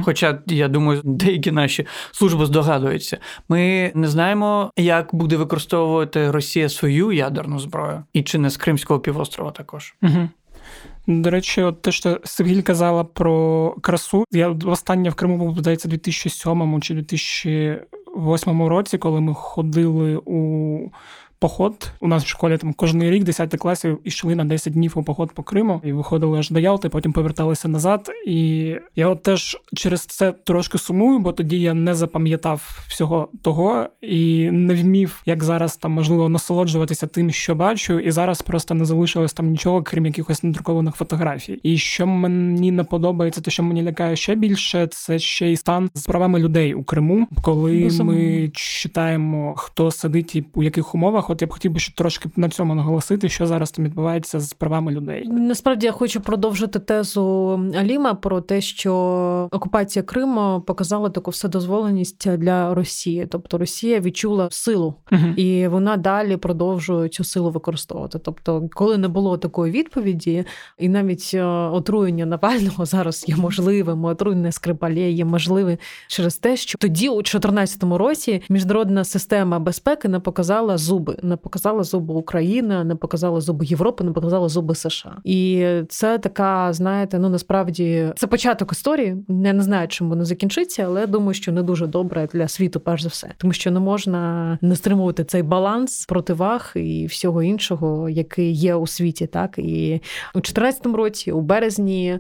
Хоча 0.02 0.38
я 0.46 0.68
думаю, 0.68 1.00
деякі 1.04 1.50
наші 1.50 1.86
служби 2.12 2.46
здогадуються. 2.46 3.18
Ми 3.48 3.92
не 3.94 4.08
знаємо, 4.08 4.70
як 4.76 5.14
буде 5.14 5.36
використовувати 5.36 6.30
Росія 6.30 6.68
свою 6.68 7.12
ядерну 7.12 7.58
зброю, 7.58 8.04
і 8.12 8.22
чи 8.22 8.38
не 8.38 8.50
з 8.50 8.56
Кримського 8.56 9.00
півострова 9.00 9.50
також. 9.50 9.94
До 11.06 11.30
речі, 11.30 11.62
от 11.62 11.82
те, 11.82 11.92
що 11.92 12.20
Сергій 12.24 12.62
казала 12.62 13.04
про 13.04 13.70
красу. 13.80 14.24
Я 14.32 14.48
останнє 14.48 15.10
в 15.10 15.14
Криму 15.14 15.36
був, 15.36 15.58
здається, 15.58 15.88
2007 15.88 16.80
чи 16.80 16.94
2008 16.94 18.62
році, 18.62 18.98
коли 18.98 19.20
ми 19.20 19.34
ходили 19.34 20.16
у 20.16 20.78
поход. 21.38 21.90
У 22.00 22.08
нас 22.08 22.24
в 22.24 22.26
школі 22.26 22.58
там 22.58 22.72
кожен 22.72 23.02
рік 23.02 23.24
10 23.24 23.56
класів 23.56 23.98
йшли 24.04 24.34
на 24.34 24.44
10 24.44 24.72
днів 24.72 24.92
у 24.96 25.02
поход 25.02 25.32
по 25.32 25.42
Криму 25.42 25.80
і 25.84 25.92
виходили 25.92 26.38
аж 26.38 26.50
до 26.50 26.60
Ялти, 26.60 26.88
потім 26.88 27.12
поверталися 27.12 27.68
назад. 27.68 28.10
І 28.26 28.74
я 28.96 29.08
от 29.08 29.22
теж 29.22 29.56
через 29.76 30.00
це 30.06 30.32
трошки 30.32 30.78
сумую, 30.78 31.18
бо 31.18 31.32
тоді 31.32 31.60
я 31.60 31.74
не 31.74 31.94
запам'ятав 31.94 32.84
всього 32.88 33.28
того 33.42 33.86
і 34.00 34.50
не 34.50 34.74
вмів, 34.74 35.22
як 35.26 35.44
зараз 35.44 35.76
там 35.76 35.92
можливо 35.92 36.28
насолоджуватися 36.28 37.06
тим, 37.06 37.30
що 37.30 37.54
бачу, 37.54 37.98
і 37.98 38.10
зараз 38.10 38.42
просто 38.42 38.74
не 38.74 38.84
залишилось 38.84 39.32
там 39.32 39.50
нічого, 39.50 39.82
крім 39.82 40.06
якихось 40.06 40.42
надрукованих 40.42 40.94
фотографій. 40.94 41.60
І 41.62 41.76
що 41.76 42.06
мені 42.06 42.70
не 42.70 42.84
подобається, 42.84 43.40
те, 43.40 43.50
що 43.50 43.62
мені 43.62 43.82
лякає 43.82 44.16
ще 44.16 44.34
більше, 44.34 44.86
це 44.86 45.18
ще 45.18 45.52
й 45.52 45.56
стан 45.56 45.90
з 45.94 46.06
правами 46.06 46.38
людей 46.38 46.74
у 46.74 46.84
Криму, 46.84 47.26
коли 47.42 47.90
ми 48.00 48.50
читаємо, 48.54 49.54
хто 49.56 49.90
сидить 49.90 50.36
і 50.36 50.44
у 50.54 50.62
яких 50.62 50.94
умовах 50.94 51.23
справах. 51.24 51.30
От 51.30 51.42
я 51.42 51.46
б 51.46 51.52
хотів 51.52 51.72
би 51.72 51.80
ще 51.80 51.94
трошки 51.94 52.30
на 52.36 52.48
цьому 52.48 52.74
наголосити, 52.74 53.28
що 53.28 53.46
зараз 53.46 53.70
там 53.70 53.84
відбувається 53.84 54.40
з 54.40 54.52
правами 54.52 54.92
людей. 54.92 55.28
Насправді 55.28 55.86
я 55.86 55.92
хочу 55.92 56.20
продовжити 56.20 56.78
тезу 56.78 57.22
Аліма 57.76 58.14
про 58.14 58.40
те, 58.40 58.60
що 58.60 59.48
окупація 59.52 60.02
Криму 60.02 60.62
показала 60.66 61.10
таку 61.10 61.30
вседозволеність 61.30 62.36
для 62.36 62.74
Росії, 62.74 63.26
тобто 63.30 63.58
Росія 63.58 64.00
відчула 64.00 64.48
силу, 64.50 64.94
uh 65.12 65.34
і 65.34 65.68
вона 65.68 65.96
далі 65.96 66.36
продовжує 66.36 67.08
цю 67.08 67.24
силу 67.24 67.50
використовувати. 67.50 68.18
Тобто, 68.18 68.68
коли 68.72 68.98
не 68.98 69.08
було 69.08 69.38
такої 69.38 69.72
відповіді, 69.72 70.44
і 70.78 70.88
навіть 70.88 71.30
е, 71.34 71.44
отруєння 71.44 72.26
Навального 72.26 72.84
зараз 72.94 73.24
є 73.28 73.36
можливим, 73.36 74.04
отруєння 74.04 74.52
Скрипалє 74.52 75.10
є 75.10 75.24
можливе 75.24 75.78
через 76.08 76.36
те, 76.36 76.56
що 76.56 76.78
тоді, 76.78 77.08
у 77.08 77.14
2014 77.14 77.82
році, 77.82 78.42
міжнародна 78.48 79.04
система 79.04 79.58
безпеки 79.58 80.08
не 80.08 80.20
показала 80.20 80.78
зуби, 80.78 81.13
не 81.22 81.36
показала 81.36 81.82
зуби 81.82 82.14
України, 82.14 82.84
не 82.84 82.96
показала 82.96 83.40
зуби 83.40 83.66
Європи, 83.66 84.04
не 84.04 84.12
показала 84.12 84.48
зуби 84.48 84.74
США. 84.74 85.16
І 85.24 85.66
це 85.88 86.18
така, 86.18 86.72
знаєте, 86.72 87.18
ну 87.18 87.28
насправді 87.28 88.12
це 88.16 88.26
початок 88.26 88.72
історії. 88.72 89.16
Я 89.28 89.52
не 89.52 89.62
знаю, 89.62 89.88
чим 89.88 90.08
воно 90.08 90.24
закінчиться, 90.24 90.82
але 90.82 91.06
думаю, 91.06 91.34
що 91.34 91.52
не 91.52 91.62
дуже 91.62 91.86
добре 91.86 92.28
для 92.32 92.48
світу, 92.48 92.80
перш 92.80 93.02
за 93.02 93.08
все, 93.08 93.34
тому 93.38 93.52
що 93.52 93.70
не 93.70 93.80
можна 93.80 94.58
не 94.62 94.76
стримувати 94.76 95.24
цей 95.24 95.42
баланс 95.42 96.06
противаг 96.06 96.72
і 96.74 97.06
всього 97.06 97.42
іншого, 97.42 98.08
який 98.08 98.52
є 98.52 98.74
у 98.74 98.86
світі, 98.86 99.26
так 99.26 99.58
і 99.58 100.00
у 100.34 100.38
2014 100.38 100.86
році, 100.86 101.32
у 101.32 101.40
березні, 101.40 102.18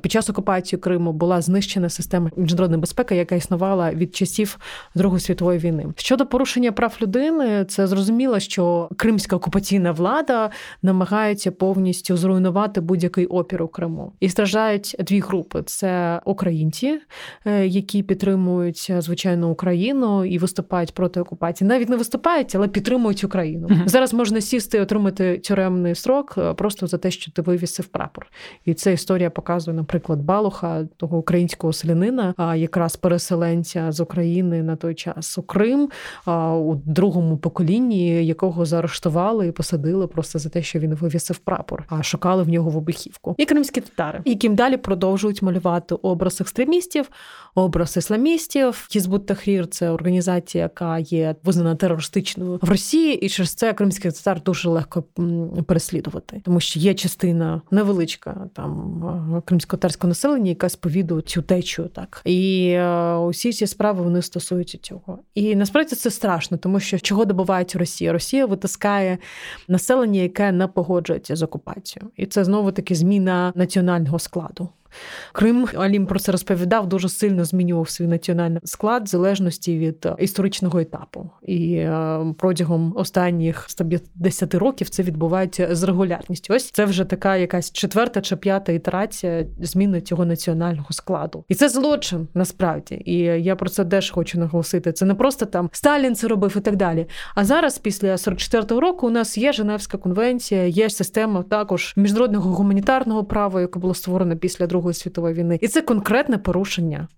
під 0.00 0.12
час 0.12 0.30
окупації 0.30 0.80
Криму 0.80 1.12
була 1.12 1.40
знищена 1.40 1.88
система 1.88 2.30
міжнародної 2.36 2.80
безпеки, 2.80 3.16
яка 3.16 3.34
існувала 3.34 3.90
від 3.90 4.16
часів 4.16 4.58
Другої 4.94 5.20
світової 5.20 5.58
війни. 5.58 5.86
Щодо 5.96 6.26
порушення 6.26 6.72
прав 6.72 6.96
людини, 7.02 7.64
це 7.64 7.86
зрозуміло, 7.86 8.40
що 8.40 8.88
кримська 8.96 9.36
окупаційна 9.36 9.92
влада 9.92 10.50
намагається 10.82 11.50
повністю 11.50 12.16
зруйнувати 12.16 12.80
будь-який 12.80 13.26
опір 13.26 13.62
у 13.62 13.68
Криму. 13.68 14.12
І 14.20 14.28
страждають 14.28 14.96
дві 14.98 15.20
групи: 15.20 15.62
це 15.66 16.20
українці, 16.24 17.00
е, 17.46 17.66
які 17.66 18.02
підтримують 18.02 18.92
звичайно 18.98 19.50
Україну 19.50 20.24
і 20.24 20.38
виступають 20.38 20.94
проти 20.94 21.20
окупації. 21.20 21.68
Навіть 21.68 21.88
не 21.88 21.96
виступають, 21.96 22.54
але 22.54 22.68
підтримують 22.68 23.24
Україну. 23.24 23.68
Uh-huh. 23.68 23.88
Зараз 23.88 24.14
можна 24.14 24.40
сісти 24.40 24.78
і 24.78 24.80
отримати 24.80 25.38
тюремний 25.38 25.94
строк 25.94 26.34
е, 26.38 26.54
просто 26.54 26.86
за 26.86 26.98
те, 26.98 27.10
що 27.10 27.32
ти 27.32 27.42
вивісив 27.42 27.86
прапор, 27.86 28.26
і 28.64 28.74
це 28.74 28.92
історія 28.92 29.30
показує 29.30 29.76
наприклад, 29.82 30.22
Балуха, 30.22 30.84
того 30.96 31.18
українського 31.18 31.72
селянина, 31.72 32.34
а 32.36 32.56
якраз 32.56 32.96
переселенця 32.96 33.92
з 33.92 34.00
України 34.00 34.62
на 34.62 34.76
той 34.76 34.94
час 34.94 35.38
у 35.38 35.42
Крим 35.42 35.88
у 36.52 36.74
другому 36.74 37.36
поколінні, 37.36 38.26
якого 38.26 38.64
заарештували 38.64 39.46
і 39.46 39.52
посадили 39.52 40.06
просто 40.06 40.38
за 40.38 40.48
те, 40.48 40.62
що 40.62 40.78
він 40.78 40.94
вивісив 40.94 41.38
прапор, 41.38 41.84
а 41.88 42.02
шукали 42.02 42.42
в 42.42 42.48
нього 42.48 42.70
в 42.70 42.76
обіхівку. 42.76 43.34
І 43.38 43.44
кримські 43.44 43.80
татари, 43.80 44.20
яким 44.24 44.54
далі 44.54 44.76
продовжують 44.76 45.42
малювати 45.42 45.94
образ 45.94 46.40
екстремістів, 46.40 47.10
образ 47.54 47.96
ісламістів. 47.96 48.86
Хізбут 48.90 49.26
Тахрір– 49.26 49.66
це 49.70 49.90
організація, 49.90 50.64
яка 50.64 50.98
є 50.98 51.34
визнана 51.44 51.74
терористичною 51.74 52.58
в 52.62 52.68
Росії, 52.68 53.14
і 53.14 53.28
через 53.28 53.54
це 53.54 53.72
кримських 53.72 54.12
татар 54.12 54.42
дуже 54.42 54.68
легко 54.68 55.04
переслідувати, 55.66 56.40
тому 56.44 56.60
що 56.60 56.80
є 56.80 56.94
частина 56.94 57.62
невеличка 57.70 58.48
там 58.54 59.42
кримського 59.44 59.71
кримськотарського 59.72 60.08
населення, 60.08 60.48
яка 60.48 60.68
сповідує 60.68 61.22
цю 61.22 61.42
течію. 61.42 61.88
Так 61.88 62.22
і 62.24 62.68
е, 62.68 63.14
усі 63.16 63.52
ці 63.52 63.66
справи 63.66 64.02
вони 64.02 64.22
стосуються 64.22 64.78
цього. 64.78 65.18
І 65.34 65.56
насправді 65.56 65.96
це 65.96 66.10
страшно, 66.10 66.56
тому 66.56 66.80
що 66.80 66.98
чого 66.98 67.24
добувається 67.24 67.78
Росія? 67.78 68.12
Росія 68.12 68.46
витискає 68.46 69.18
населення, 69.68 70.20
яке 70.20 70.52
не 70.52 70.66
погоджується 70.66 71.36
з 71.36 71.42
окупацією, 71.42 72.10
і 72.16 72.26
це 72.26 72.44
знову 72.44 72.72
таки 72.72 72.94
зміна 72.94 73.52
національного 73.54 74.18
складу. 74.18 74.68
Крим 75.32 75.68
Алім 75.74 76.06
про 76.06 76.18
це 76.18 76.32
розповідав, 76.32 76.88
дуже 76.88 77.08
сильно 77.08 77.44
змінював 77.44 77.88
свій 77.88 78.06
національний 78.06 78.60
склад 78.64 79.04
в 79.04 79.06
залежності 79.06 79.78
від 79.78 80.06
е, 80.06 80.14
історичного 80.18 80.78
етапу. 80.78 81.30
І 81.42 81.74
е, 81.74 82.20
протягом 82.38 82.92
останніх 82.96 83.64
150 83.68 84.54
років 84.54 84.88
це 84.88 85.02
відбувається 85.02 85.74
з 85.74 85.82
регулярністю. 85.82 86.54
Ось 86.54 86.70
це 86.70 86.84
вже 86.84 87.04
така 87.04 87.36
якась 87.36 87.72
четверта 87.72 88.20
чи 88.20 88.36
п'ята 88.36 88.72
ітерація 88.72 89.46
зміни 89.60 90.00
цього 90.00 90.24
національного 90.24 90.88
складу. 90.90 91.44
І 91.48 91.54
це 91.54 91.68
злочин 91.68 92.28
насправді. 92.34 93.02
І 93.04 93.18
я 93.18 93.56
про 93.56 93.68
це 93.68 93.84
теж 93.84 94.10
хочу 94.10 94.38
наголосити. 94.38 94.92
Це 94.92 95.04
не 95.04 95.14
просто 95.14 95.46
там 95.46 95.68
Сталін 95.72 96.14
це 96.14 96.28
робив 96.28 96.54
і 96.56 96.60
так 96.60 96.76
далі. 96.76 97.06
А 97.34 97.44
зараз, 97.44 97.78
після 97.78 98.12
44-го 98.12 98.80
року, 98.80 99.06
у 99.06 99.10
нас 99.10 99.38
є 99.38 99.52
Женевська 99.52 99.98
конвенція, 99.98 100.66
є 100.66 100.90
система 100.90 101.42
також 101.42 101.94
міжнародного 101.96 102.50
гуманітарного 102.50 103.24
права, 103.24 103.60
яке 103.60 103.78
було 103.78 103.94
створено 103.94 104.36
після 104.36 104.66
другого. 104.66 104.81
Другої 104.82 104.94
світової 104.94 105.34
війни, 105.34 105.58
і 105.60 105.68
це 105.68 105.82
конкретне 105.82 106.38
порушення. 106.38 107.08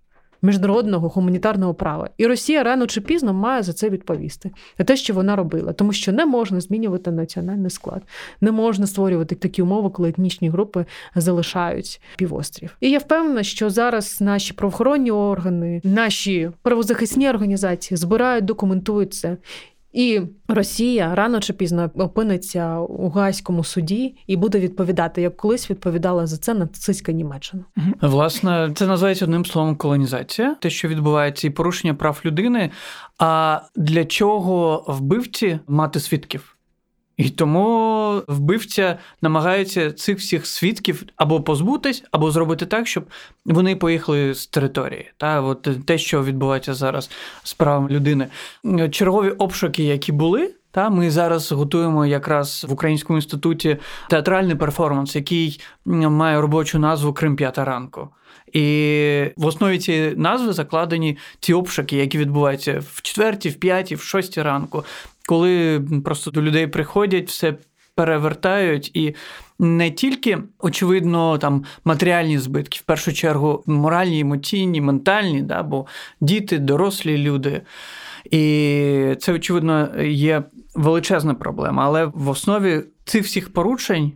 Міжнародного 0.42 1.08
гуманітарного 1.08 1.74
права, 1.74 2.10
і 2.18 2.26
Росія 2.26 2.62
рано 2.62 2.86
чи 2.86 3.00
пізно 3.00 3.32
має 3.32 3.62
за 3.62 3.72
це 3.72 3.90
відповісти. 3.90 4.50
За 4.78 4.84
те, 4.84 4.96
що 4.96 5.14
вона 5.14 5.36
робила, 5.36 5.72
тому 5.72 5.92
що 5.92 6.12
не 6.12 6.26
можна 6.26 6.60
змінювати 6.60 7.10
національний 7.10 7.70
склад, 7.70 8.02
не 8.40 8.52
можна 8.52 8.86
створювати 8.86 9.34
такі 9.34 9.62
умови, 9.62 9.90
коли 9.90 10.08
етнічні 10.08 10.48
групи 10.48 10.84
залишають 11.14 12.00
півострів. 12.16 12.76
І 12.80 12.90
я 12.90 12.98
впевнена, 12.98 13.42
що 13.42 13.70
зараз 13.70 14.20
наші 14.20 14.52
правоохоронні 14.52 15.10
органи, 15.10 15.80
наші 15.84 16.50
правозахисні 16.62 17.30
організації 17.30 17.98
збирають, 17.98 18.44
документують 18.44 19.14
це 19.14 19.36
і 19.94 20.22
Росія 20.48 21.14
рано 21.14 21.40
чи 21.40 21.52
пізно 21.52 21.90
опиниться 21.94 22.78
у 22.78 23.08
гайському 23.08 23.64
суді 23.64 24.16
і 24.26 24.36
буде 24.36 24.60
відповідати, 24.60 25.22
як 25.22 25.36
колись 25.36 25.70
відповідала 25.70 26.26
за 26.26 26.36
це 26.36 26.54
нацистська 26.54 27.12
Німеччина. 27.12 27.64
Власне, 28.00 28.72
це 28.74 28.86
називається 28.86 29.24
одним 29.24 29.44
словом 29.44 29.76
колонізація, 29.76 30.54
те, 30.54 30.70
що 30.70 30.88
відбувається, 30.88 31.46
і 31.46 31.50
порушення 31.50 31.94
прав 31.94 32.20
людини. 32.24 32.70
А 33.18 33.60
для 33.76 34.04
чого 34.04 34.84
вбивці 34.88 35.58
мати 35.66 36.00
свідків? 36.00 36.53
І 37.16 37.30
тому 37.30 38.22
вбивця 38.28 38.98
намагається 39.22 39.92
цих 39.92 40.18
всіх 40.18 40.46
свідків 40.46 41.04
або 41.16 41.40
позбутись, 41.40 42.04
або 42.10 42.30
зробити 42.30 42.66
так, 42.66 42.86
щоб 42.86 43.04
вони 43.44 43.76
поїхали 43.76 44.34
з 44.34 44.46
території. 44.46 45.10
Та 45.16 45.40
от 45.40 45.68
те, 45.86 45.98
що 45.98 46.24
відбувається 46.24 46.74
зараз 46.74 47.10
з 47.42 47.54
правом 47.54 47.88
людини. 47.88 48.28
Чергові 48.90 49.30
обшуки, 49.30 49.84
які 49.84 50.12
були. 50.12 50.54
Та 50.74 50.90
ми 50.90 51.10
зараз 51.10 51.52
готуємо 51.52 52.06
якраз 52.06 52.66
в 52.68 52.72
Українському 52.72 53.18
інституті 53.18 53.76
театральний 54.10 54.56
перформанс, 54.56 55.16
який 55.16 55.60
має 55.84 56.40
робочу 56.40 56.78
назву 56.78 57.12
Крим 57.12 57.36
п'ята 57.36 57.64
ранку. 57.64 58.08
І 58.52 58.60
в 59.36 59.46
основі 59.46 59.78
цієї 59.78 60.16
назви 60.16 60.52
закладені 60.52 61.18
ті 61.40 61.54
обшуки, 61.54 61.96
які 61.96 62.18
відбуваються 62.18 62.82
в 62.92 63.02
четвертій, 63.02 63.48
в 63.48 63.54
п'ятій, 63.54 63.94
в 63.94 64.00
шостій 64.00 64.42
ранку 64.42 64.84
коли 65.26 65.82
просто 66.04 66.30
до 66.30 66.42
людей 66.42 66.66
приходять, 66.66 67.28
все 67.28 67.54
перевертають 67.94 68.90
і. 68.96 69.14
Не 69.58 69.90
тільки, 69.90 70.38
очевидно, 70.58 71.38
там 71.38 71.64
матеріальні 71.84 72.38
збитки, 72.38 72.78
в 72.78 72.82
першу 72.82 73.12
чергу 73.12 73.62
моральні, 73.66 74.20
емоційні, 74.20 74.80
ментальні, 74.80 75.42
да, 75.42 75.62
бо 75.62 75.86
діти, 76.20 76.58
дорослі 76.58 77.18
люди. 77.18 77.62
І 78.30 79.16
це, 79.18 79.32
очевидно, 79.32 80.02
є 80.02 80.42
величезна 80.74 81.34
проблема. 81.34 81.84
Але 81.84 82.04
в 82.04 82.28
основі 82.28 82.82
цих 83.04 83.24
всіх 83.24 83.52
порушень 83.52 84.12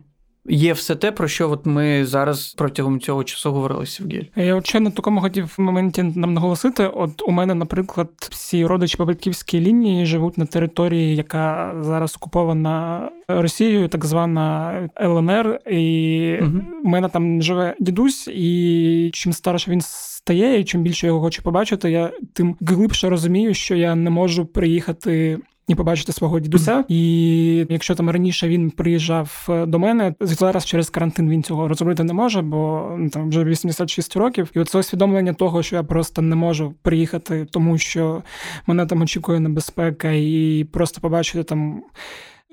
є 0.49 0.73
все 0.73 0.95
те, 0.95 1.11
про 1.11 1.27
що 1.27 1.51
от 1.51 1.65
ми 1.65 2.05
зараз 2.05 2.53
протягом 2.57 2.99
цього 2.99 3.23
часу 3.23 3.51
говорили 3.51 3.85
Сівгіль. 3.85 4.23
Я 4.35 4.55
от 4.55 4.67
ще 4.67 4.79
на 4.79 4.91
такому 4.91 5.21
хотів 5.21 5.55
в 5.57 5.61
моменті 5.61 6.03
нам 6.03 6.33
наголосити. 6.33 6.87
От 6.87 7.21
у 7.21 7.31
мене, 7.31 7.55
наприклад, 7.55 8.09
всі 8.31 8.65
родичі 8.65 8.97
по 8.97 9.05
батьківській 9.05 9.59
лінії 9.59 10.05
живуть 10.05 10.37
на 10.37 10.45
території, 10.45 11.15
яка 11.15 11.75
зараз 11.81 12.15
окупована 12.15 13.09
Росією, 13.27 13.87
так 13.87 14.05
звана 14.05 14.73
ЛНР. 15.01 15.59
І 15.71 16.37
угу. 16.41 16.61
у 16.83 16.87
мене 16.87 17.09
там 17.09 17.41
живе 17.41 17.75
дідусь, 17.79 18.27
і 18.27 19.09
чим 19.13 19.33
старше 19.33 19.71
він 19.71 19.81
стає, 20.19 20.59
і 20.59 20.63
чим 20.63 20.83
більше 20.83 21.07
його 21.07 21.21
хочу 21.21 21.41
побачити, 21.41 21.91
я 21.91 22.11
тим 22.33 22.55
глибше 22.61 23.09
розумію, 23.09 23.53
що 23.53 23.75
я 23.75 23.95
не 23.95 24.09
можу 24.09 24.45
приїхати 24.45 25.39
і 25.67 25.75
побачити 25.75 26.11
свого 26.11 26.39
дідуся. 26.39 26.83
І 26.87 27.65
якщо 27.69 27.95
там 27.95 28.09
раніше 28.09 28.47
він 28.47 28.71
приїжджав 28.71 29.47
е, 29.49 29.65
до 29.65 29.79
мене, 29.79 30.13
зараз 30.19 30.65
через 30.65 30.89
карантин 30.89 31.29
він 31.29 31.43
цього 31.43 31.67
розробити 31.67 32.03
не 32.03 32.13
може, 32.13 32.41
бо 32.41 32.91
ну, 32.97 33.09
там 33.09 33.29
вже 33.29 33.43
86 33.43 34.15
років. 34.15 34.51
І 34.55 34.59
оце 34.59 34.79
усвідомлення 34.79 35.33
того, 35.33 35.63
що 35.63 35.75
я 35.75 35.83
просто 35.83 36.21
не 36.21 36.35
можу 36.35 36.73
приїхати, 36.81 37.47
тому 37.51 37.77
що 37.77 38.23
мене 38.67 38.85
там 38.85 39.01
очікує 39.01 39.39
небезпека, 39.39 40.11
і 40.11 40.65
просто 40.71 41.01
побачити 41.01 41.43
там 41.43 41.81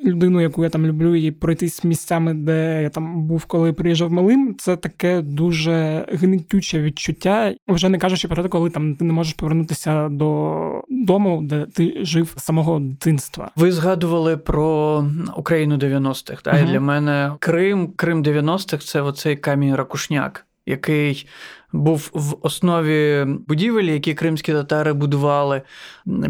людину, 0.04 0.40
яку 0.40 0.64
я 0.64 0.70
там 0.70 0.86
люблю, 0.86 1.14
і 1.14 1.30
пройтись 1.30 1.84
місцями, 1.84 2.34
де 2.34 2.82
я 2.82 2.88
там 2.88 3.26
був, 3.26 3.44
коли 3.44 3.72
приїжджав 3.72 4.12
малим. 4.12 4.56
Це 4.58 4.76
таке 4.76 5.22
дуже 5.22 6.06
гнетюче 6.12 6.82
відчуття. 6.82 7.54
Вже 7.68 7.88
не 7.88 7.98
кажучи 7.98 8.28
про 8.28 8.42
те, 8.42 8.48
коли 8.48 8.70
там 8.70 8.96
ти 8.96 9.04
не 9.04 9.12
можеш 9.12 9.32
повернутися 9.34 10.08
до 10.08 10.82
дому, 10.90 11.40
де 11.42 11.66
ти 11.66 11.98
жив 12.02 12.34
з 12.36 12.44
самого 12.44 12.80
дитинства. 12.80 13.50
Ви 13.56 13.72
згадували 13.72 14.36
про 14.36 15.04
Україну 15.36 15.76
90-х. 15.76 16.42
Та? 16.42 16.52
Uh-huh. 16.52 16.70
для 16.70 16.80
мене 16.80 17.32
Крим, 17.38 17.92
Крим 17.96 18.22
90-х 18.22 18.84
це 18.84 19.00
оцей 19.00 19.36
камінь 19.36 19.74
ракушняк, 19.74 20.46
який 20.66 21.26
був 21.72 22.10
в 22.14 22.36
основі 22.42 23.26
будівель, 23.48 23.84
які 23.84 24.14
кримські 24.14 24.52
татари 24.52 24.92
будували 24.92 25.62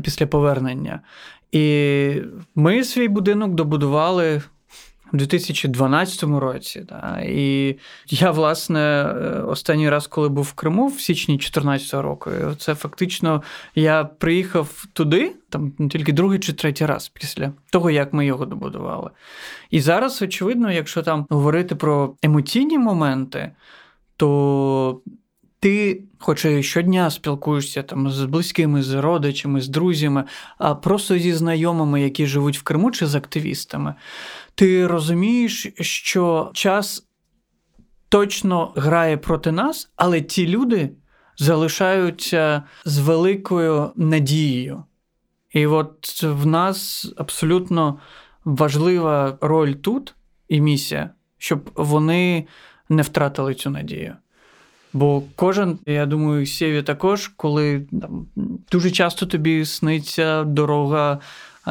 після 0.03 0.27
повернення. 0.27 1.01
І 1.57 2.23
ми 2.55 2.85
свій 2.85 3.09
будинок 3.09 3.55
добудували. 3.55 4.43
У 5.13 5.17
2012 5.17 6.23
році, 6.23 6.87
Да. 6.89 7.21
і 7.27 7.77
я, 8.09 8.31
власне, 8.31 9.05
останній 9.49 9.91
раз, 9.91 10.07
коли 10.07 10.29
був 10.29 10.45
в 10.45 10.53
Криму, 10.53 10.87
в 10.87 11.01
січні 11.01 11.35
2014 11.35 11.95
року, 12.03 12.31
це 12.59 12.75
фактично 12.75 13.43
я 13.75 14.05
приїхав 14.05 14.85
туди, 14.93 15.33
там 15.49 15.73
тільки 15.91 16.13
другий 16.13 16.39
чи 16.39 16.53
третій 16.53 16.87
раз 16.87 17.09
після 17.09 17.53
того, 17.71 17.91
як 17.91 18.13
ми 18.13 18.27
його 18.27 18.47
добудували. 18.47 19.11
І 19.71 19.81
зараз, 19.81 20.23
очевидно, 20.23 20.73
якщо 20.73 21.03
там 21.03 21.27
говорити 21.31 21.75
про 21.75 22.15
емоційні 22.23 22.79
моменти, 22.79 23.53
то 24.17 25.01
ти, 25.67 26.03
хоч 26.19 26.45
і 26.45 26.63
щодня 26.63 27.11
спілкуєшся 27.11 27.83
там 27.83 28.11
з 28.11 28.25
близькими, 28.25 28.83
з 28.83 28.95
родичами, 28.95 29.61
з 29.61 29.69
друзями, 29.69 30.25
а 30.59 30.75
просто 30.75 31.19
зі 31.19 31.33
знайомими, 31.33 32.03
які 32.03 32.27
живуть 32.27 32.59
в 32.59 32.63
Криму, 32.63 32.91
чи 32.91 33.07
з 33.07 33.15
активістами, 33.15 33.95
ти 34.55 34.87
розумієш, 34.87 35.73
що 35.81 36.51
час 36.55 37.09
точно 38.09 38.73
грає 38.77 39.17
проти 39.17 39.53
нас, 39.53 39.91
але 39.97 40.21
ті 40.21 40.47
люди 40.49 40.91
залишаються 41.39 42.63
з 42.85 42.99
великою 42.99 43.91
надією. 43.97 44.85
І 45.51 45.67
от 45.67 46.23
в 46.23 46.47
нас 46.47 47.13
абсолютно 47.17 47.99
важлива 48.45 49.39
роль 49.41 49.73
тут 49.73 50.15
і 50.49 50.61
місія, 50.61 51.11
щоб 51.39 51.71
вони 51.75 52.47
не 52.89 53.03
втратили 53.03 53.55
цю 53.55 53.71
надію. 53.71 54.17
Бо 54.97 55.23
кожен, 55.35 55.79
я 55.87 56.07
думаю, 56.07 56.47
Сєві 56.47 56.83
також, 56.83 57.29
коли 57.37 57.87
там 58.01 58.27
дуже 58.73 58.91
часто 58.91 59.27
тобі 59.27 59.65
сниться 59.65 60.45
дорога 60.45 61.19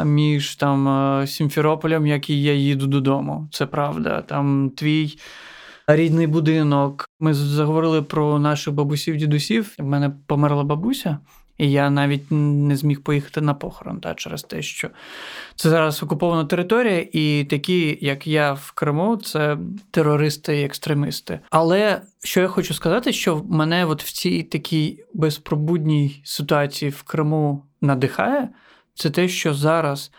між 0.06 0.56
там 0.56 1.28
Сімферополем, 1.28 2.08
і 2.08 2.42
я 2.42 2.54
їду 2.54 2.88
додому. 2.88 3.48
Це 3.52 3.66
правда. 3.66 4.22
Там 4.22 4.72
твій 4.76 5.18
рідний 5.88 6.28
будинок. 6.28 7.10
Ми 7.20 7.34
заговорили 7.34 8.02
про 8.02 8.40
наших 8.40 8.74
бабусів, 8.74 9.18
дідусів. 9.18 9.76
В 9.80 9.84
мене 9.84 10.12
померла 10.28 10.64
бабуся. 10.64 11.18
І 11.58 11.72
я 11.72 11.90
навіть 11.90 12.32
не 12.32 12.76
зміг 12.76 13.02
поїхати 13.02 13.42
на 13.42 13.54
похорон 13.54 14.00
та, 14.00 14.14
через 14.14 14.44
те, 14.44 14.62
що 14.62 14.90
це 15.56 15.70
зараз 15.70 16.04
окупована 16.04 16.46
територія, 16.46 17.08
і 17.12 17.44
такі, 17.50 17.98
як 18.02 18.28
я 18.28 18.54
в 18.54 18.72
Криму, 18.72 19.18
це 19.18 19.58
терористи 19.92 20.62
і 20.62 20.64
екстремісти. 20.64 21.40
Але 21.50 22.02
що 22.24 22.42
я 22.42 22.48
хочу 22.48 22.74
сказати, 22.74 23.14
що 23.14 23.44
мене 23.50 23.86
от 23.86 24.04
в 24.04 24.12
цій 24.12 24.44
такій 24.44 25.04
безпробудній 25.14 26.22
ситуації 26.24 26.92
в 26.92 27.04
Криму 27.04 27.66
надихає, 27.82 28.50
це 28.94 29.10
те, 29.10 29.28
що 29.28 29.54
зараз 29.54 30.12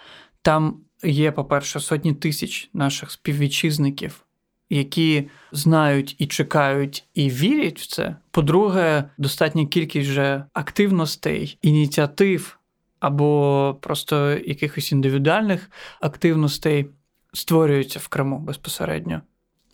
там 0.43 0.81
є, 1.05 1.33
по-перше, 1.33 1.81
сотні 1.81 2.15
тисяч 2.15 2.71
наших 2.73 3.11
співвітчизників 3.11 4.26
які 4.71 5.29
знають 5.53 6.17
і 6.19 6.27
чекають, 6.27 7.05
і 7.15 7.31
вірять 7.31 7.81
в 7.81 7.87
це. 7.87 8.17
По-друге, 8.31 9.05
достатня 9.19 9.67
кількість 9.67 10.11
вже 10.11 10.45
активностей, 10.53 11.59
ініціатив 11.63 12.59
або 13.01 13.79
просто 13.81 14.31
якихось 14.31 14.93
індивідуальних 14.93 15.71
активностей 16.01 16.87
створюються 17.33 17.99
в 17.99 18.09
Криму 18.09 18.39
безпосередньо. 18.39 19.21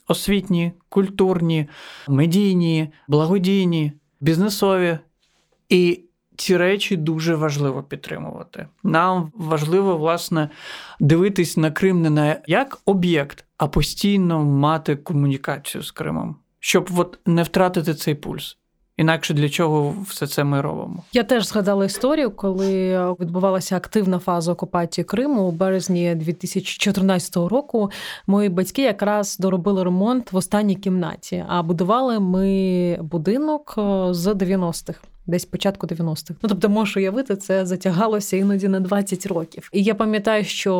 Освітні, 0.08 0.72
культурні, 0.88 1.68
медійні, 2.08 2.92
благодійні, 3.08 3.92
бізнесові. 4.20 4.98
І 5.68 6.00
ці 6.36 6.56
речі 6.56 6.96
дуже 6.96 7.34
важливо 7.34 7.82
підтримувати. 7.82 8.66
Нам 8.84 9.32
важливо, 9.34 9.96
власне, 9.96 10.48
дивитись 11.00 11.56
на 11.56 11.70
Крим 11.70 12.02
не 12.02 12.10
на 12.10 12.36
як 12.46 12.78
об'єкт, 12.86 13.44
а 13.56 13.66
постійно 13.66 14.44
мати 14.44 14.96
комунікацію 14.96 15.82
з 15.82 15.90
Кримом, 15.90 16.36
щоб 16.60 16.90
от 16.96 17.18
не 17.26 17.42
втратити 17.42 17.94
цей 17.94 18.14
пульс. 18.14 18.56
Інакше 18.96 19.34
для 19.34 19.48
чого 19.48 19.94
все 20.08 20.26
це 20.26 20.44
ми 20.44 20.60
робимо? 20.60 21.02
Я 21.12 21.22
теж 21.22 21.46
згадала 21.46 21.84
історію, 21.84 22.30
коли 22.30 22.98
відбувалася 23.20 23.76
активна 23.76 24.18
фаза 24.18 24.52
окупації 24.52 25.04
Криму 25.04 25.42
у 25.42 25.52
березні 25.52 26.14
2014 26.14 27.36
року. 27.36 27.90
Мої 28.26 28.48
батьки 28.48 28.82
якраз 28.82 29.38
доробили 29.38 29.84
ремонт 29.84 30.32
в 30.32 30.36
останній 30.36 30.74
кімнаті. 30.74 31.44
А 31.48 31.62
будували 31.62 32.20
ми 32.20 32.98
будинок 33.02 33.74
е, 33.78 33.82
з 34.14 34.26
90-х 34.26 34.98
десь 35.26 35.44
початку 35.44 35.86
90-х. 35.86 36.34
Ну 36.42 36.48
тобто, 36.48 36.68
можу 36.68 37.00
уявити, 37.00 37.36
це 37.36 37.66
затягалося 37.66 38.36
іноді 38.36 38.68
на 38.68 38.80
20 38.80 39.26
років. 39.26 39.68
І 39.72 39.82
я 39.82 39.94
пам'ятаю, 39.94 40.44
що 40.44 40.74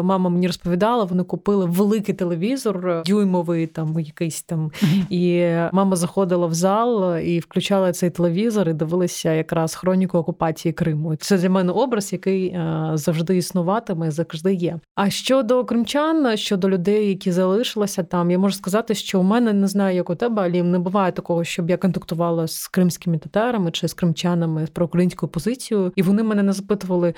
е, 0.00 0.02
мама 0.02 0.30
мені 0.30 0.46
розповідала, 0.46 1.04
вони 1.04 1.22
купили 1.22 1.66
великий 1.66 2.14
телевізор, 2.14 2.88
е, 2.88 3.02
дюймовий 3.06 3.66
там 3.66 4.00
якийсь 4.00 4.42
там. 4.42 4.70
І 5.10 5.46
мама 5.72 5.96
заходила 5.96 6.46
в 6.46 6.54
зал 6.54 7.16
і 7.18 7.38
включала 7.38 7.92
цей 7.92 8.10
телевізор 8.10 8.68
і 8.68 8.72
дивилася 8.72 9.32
якраз 9.32 9.74
хроніку 9.74 10.18
окупації 10.18 10.72
Криму. 10.72 11.16
Це 11.16 11.38
для 11.38 11.50
мене 11.50 11.72
образ, 11.72 12.12
який 12.12 12.46
е, 12.46 12.90
завжди 12.94 13.36
існуватиме, 13.36 14.10
завжди 14.10 14.54
є. 14.54 14.78
А 14.94 15.10
щодо 15.10 15.64
кримчан, 15.64 16.36
щодо 16.36 16.68
людей, 16.70 17.08
які 17.08 17.32
залишилися 17.32 18.02
там, 18.02 18.30
я 18.30 18.38
можу 18.38 18.54
сказати, 18.54 18.94
що 18.94 19.20
у 19.20 19.22
мене 19.22 19.52
не 19.52 19.66
знаю, 19.66 19.96
як 19.96 20.10
у 20.10 20.14
тебе, 20.14 20.42
але 20.42 20.62
не 20.62 20.78
буває 20.78 21.12
такого, 21.12 21.44
щоб 21.44 21.70
я 21.70 21.76
контактувала 21.76 22.46
з 22.46 22.68
кримськими 22.68 23.18
татарами 23.18 23.71
чи 23.72 23.88
з 23.88 23.94
кримчанами 23.94 24.68
про 24.72 24.86
українську 24.86 25.28
позицію, 25.28 25.92
і 25.96 26.02
вони 26.02 26.22
мене 26.22 26.42
не 26.42 26.52
запитували. 26.52 27.14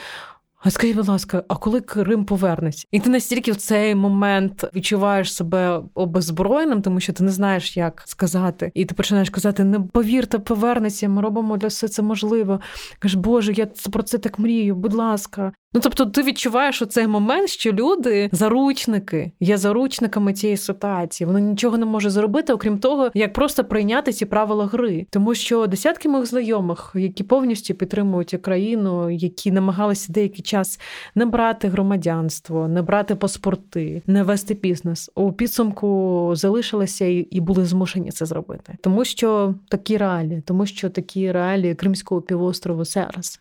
А 0.64 0.70
скажіть, 0.70 0.96
будь 0.96 1.08
ласка, 1.08 1.44
а 1.48 1.56
коли 1.56 1.80
Крим 1.80 2.24
повернеться? 2.24 2.86
І 2.90 3.00
ти 3.00 3.10
настільки 3.10 3.52
в 3.52 3.56
цей 3.56 3.94
момент 3.94 4.64
відчуваєш 4.74 5.34
себе 5.34 5.82
обезброєним, 5.94 6.82
тому 6.82 7.00
що 7.00 7.12
ти 7.12 7.24
не 7.24 7.30
знаєш, 7.30 7.76
як 7.76 8.02
сказати, 8.06 8.72
і 8.74 8.84
ти 8.84 8.94
починаєш 8.94 9.30
казати: 9.30 9.64
не 9.64 9.80
повірте, 9.80 10.38
повернеться, 10.38 11.08
ми 11.08 11.22
робимо 11.22 11.56
для 11.56 11.68
все 11.68 11.88
це 11.88 12.02
можливо. 12.02 12.60
Кажеш, 12.98 13.14
Боже, 13.14 13.52
я 13.52 13.66
про 13.66 14.02
це 14.02 14.18
так 14.18 14.38
мрію, 14.38 14.74
будь 14.74 14.94
ласка. 14.94 15.52
Ну 15.74 15.80
тобто, 15.80 16.06
ти 16.06 16.22
відчуваєш 16.22 16.82
у 16.82 16.86
цей 16.86 17.06
момент, 17.06 17.48
що 17.48 17.72
люди 17.72 18.28
заручники 18.32 19.32
є 19.40 19.56
заручниками 19.56 20.32
цієї 20.32 20.56
ситуації. 20.56 21.26
Вони 21.26 21.40
нічого 21.40 21.78
не 21.78 21.86
можуть 21.86 22.12
зробити, 22.12 22.52
окрім 22.52 22.78
того, 22.78 23.10
як 23.14 23.32
просто 23.32 23.64
прийняти 23.64 24.12
ці 24.12 24.26
правила 24.26 24.66
гри, 24.66 25.06
тому 25.10 25.34
що 25.34 25.66
десятки 25.66 26.08
моїх 26.08 26.26
знайомих, 26.26 26.92
які 26.94 27.24
повністю 27.24 27.74
підтримують 27.74 28.34
Україну, 28.34 29.10
які 29.10 29.50
намагалися 29.50 30.12
деякий 30.12 30.42
час 30.42 30.80
не 31.14 31.26
брати 31.26 31.68
громадянство, 31.68 32.68
не 32.68 32.82
брати 32.82 33.14
паспорти, 33.14 34.02
не 34.06 34.22
вести 34.22 34.54
бізнес, 34.54 35.10
у 35.14 35.32
підсумку 35.32 36.30
залишилися 36.36 37.04
і 37.30 37.40
були 37.40 37.64
змушені 37.64 38.10
це 38.10 38.26
зробити, 38.26 38.74
тому 38.80 39.04
що 39.04 39.54
такі 39.68 39.96
реалії, 39.96 40.42
тому 40.46 40.66
що 40.66 40.90
такі 40.90 41.32
реалії 41.32 41.74
Кримського 41.74 42.20
півострову 42.20 42.84
зараз. 42.84 43.40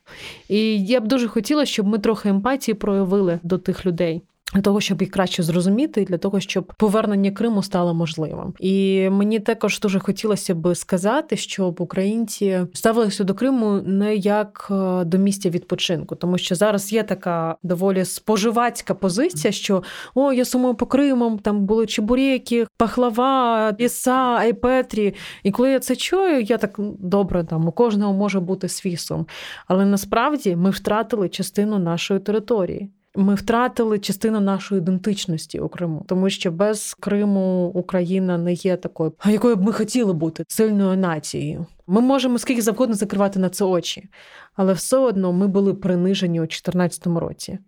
І 0.49 0.85
я 0.85 1.01
б 1.01 1.07
дуже 1.07 1.27
хотіла, 1.27 1.65
щоб 1.65 1.87
ми 1.87 1.97
трохи 1.97 2.22
трохи 2.23 2.35
емпатії 2.35 2.75
проявили 2.75 3.39
до 3.43 3.57
тих 3.57 3.85
людей. 3.85 4.21
Для 4.53 4.61
того, 4.61 4.81
щоб 4.81 5.01
їх 5.01 5.11
краще 5.11 5.43
зрозуміти, 5.43 6.01
і 6.01 6.05
для 6.05 6.17
того, 6.17 6.39
щоб 6.39 6.73
повернення 6.77 7.31
Криму 7.31 7.63
стало 7.63 7.93
можливим, 7.93 8.53
і 8.59 9.09
мені 9.09 9.39
також 9.39 9.79
дуже 9.79 9.99
хотілося 9.99 10.55
б 10.55 10.75
сказати, 10.75 11.37
щоб 11.37 11.81
українці 11.81 12.59
ставилися 12.73 13.23
до 13.23 13.33
Криму 13.33 13.81
не 13.85 14.15
як 14.15 14.67
е, 14.71 15.03
до 15.03 15.17
місця 15.17 15.49
відпочинку, 15.49 16.15
тому 16.15 16.37
що 16.37 16.55
зараз 16.55 16.93
є 16.93 17.03
така 17.03 17.55
доволі 17.63 18.05
споживацька 18.05 18.93
позиція, 18.93 19.51
що 19.51 19.83
о, 20.15 20.33
я 20.33 20.45
сумую 20.45 20.75
по 20.75 20.85
Кримам, 20.85 21.39
там 21.39 21.65
були 21.65 21.85
чебурєки, 21.85 22.67
пахлава, 22.77 23.75
ліса, 23.79 24.35
айпетрі. 24.37 25.15
І 25.43 25.51
коли 25.51 25.71
я 25.71 25.79
це 25.79 25.95
чую, 25.95 26.41
я 26.41 26.57
так 26.57 26.75
добре 26.99 27.43
там 27.43 27.67
у 27.67 27.71
кожного 27.71 28.13
може 28.13 28.39
бути 28.39 28.69
свій 28.69 28.97
сум. 28.97 29.27
Але 29.67 29.85
насправді 29.85 30.55
ми 30.55 30.69
втратили 30.69 31.29
частину 31.29 31.79
нашої 31.79 32.19
території. 32.19 32.89
Ми 33.15 33.35
втратили 33.35 33.99
частину 33.99 34.39
нашої 34.39 34.81
ідентичності 34.81 35.59
у 35.59 35.69
Криму, 35.69 36.05
тому 36.07 36.29
що 36.29 36.51
без 36.51 36.93
Криму 36.93 37.71
Україна 37.73 38.37
не 38.37 38.53
є 38.53 38.77
такою, 38.77 39.13
якою 39.25 39.55
б 39.55 39.63
ми 39.63 39.73
хотіли 39.73 40.13
бути 40.13 40.43
сильною 40.47 40.97
нацією. 40.97 41.65
Ми 41.87 42.01
можемо 42.01 42.39
скільки 42.39 42.61
завгодно 42.61 42.95
закривати 42.95 43.39
на 43.39 43.49
це 43.49 43.65
очі, 43.65 44.09
але 44.55 44.73
все 44.73 44.97
одно 44.97 45.33
ми 45.33 45.47
були 45.47 45.73
принижені 45.73 46.39
у 46.39 46.43
2014 46.43 47.07
році. 47.07 47.59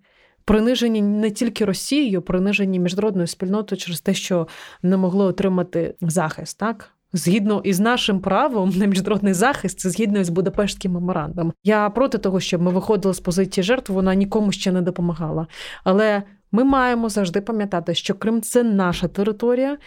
принижені 0.45 1.01
не 1.01 1.31
тільки 1.31 1.65
Росією, 1.65 2.21
принижені 2.21 2.79
міжнародною 2.79 3.27
спільнотою 3.27 3.79
через 3.79 4.01
те, 4.01 4.13
що 4.13 4.47
не 4.83 4.97
могли 4.97 5.25
отримати 5.25 5.95
захист, 6.01 6.57
так. 6.57 6.94
Згідно 7.13 7.61
із 7.63 7.79
нашим 7.79 8.19
правом 8.19 8.69
на 8.69 8.85
міжнародний 8.85 9.33
захист, 9.33 9.79
це 9.79 9.89
згідно 9.89 10.23
з 10.23 10.29
Будапештським 10.29 10.91
меморандом. 10.91 11.53
Я 11.63 11.89
проти 11.89 12.17
того, 12.17 12.39
щоб 12.39 12.61
ми 12.61 12.71
виходили 12.71 13.13
з 13.13 13.19
позиції 13.19 13.63
жертв, 13.63 13.93
вона 13.93 14.15
нікому 14.15 14.51
ще 14.51 14.71
не 14.71 14.81
допомагала. 14.81 15.47
Але 15.83 16.23
ми 16.51 16.63
маємо 16.63 17.09
завжди 17.09 17.41
пам'ятати, 17.41 17.95
що 17.95 18.13
Крим 18.13 18.41
це 18.41 18.63
наша 18.63 19.07
територія, 19.07 19.77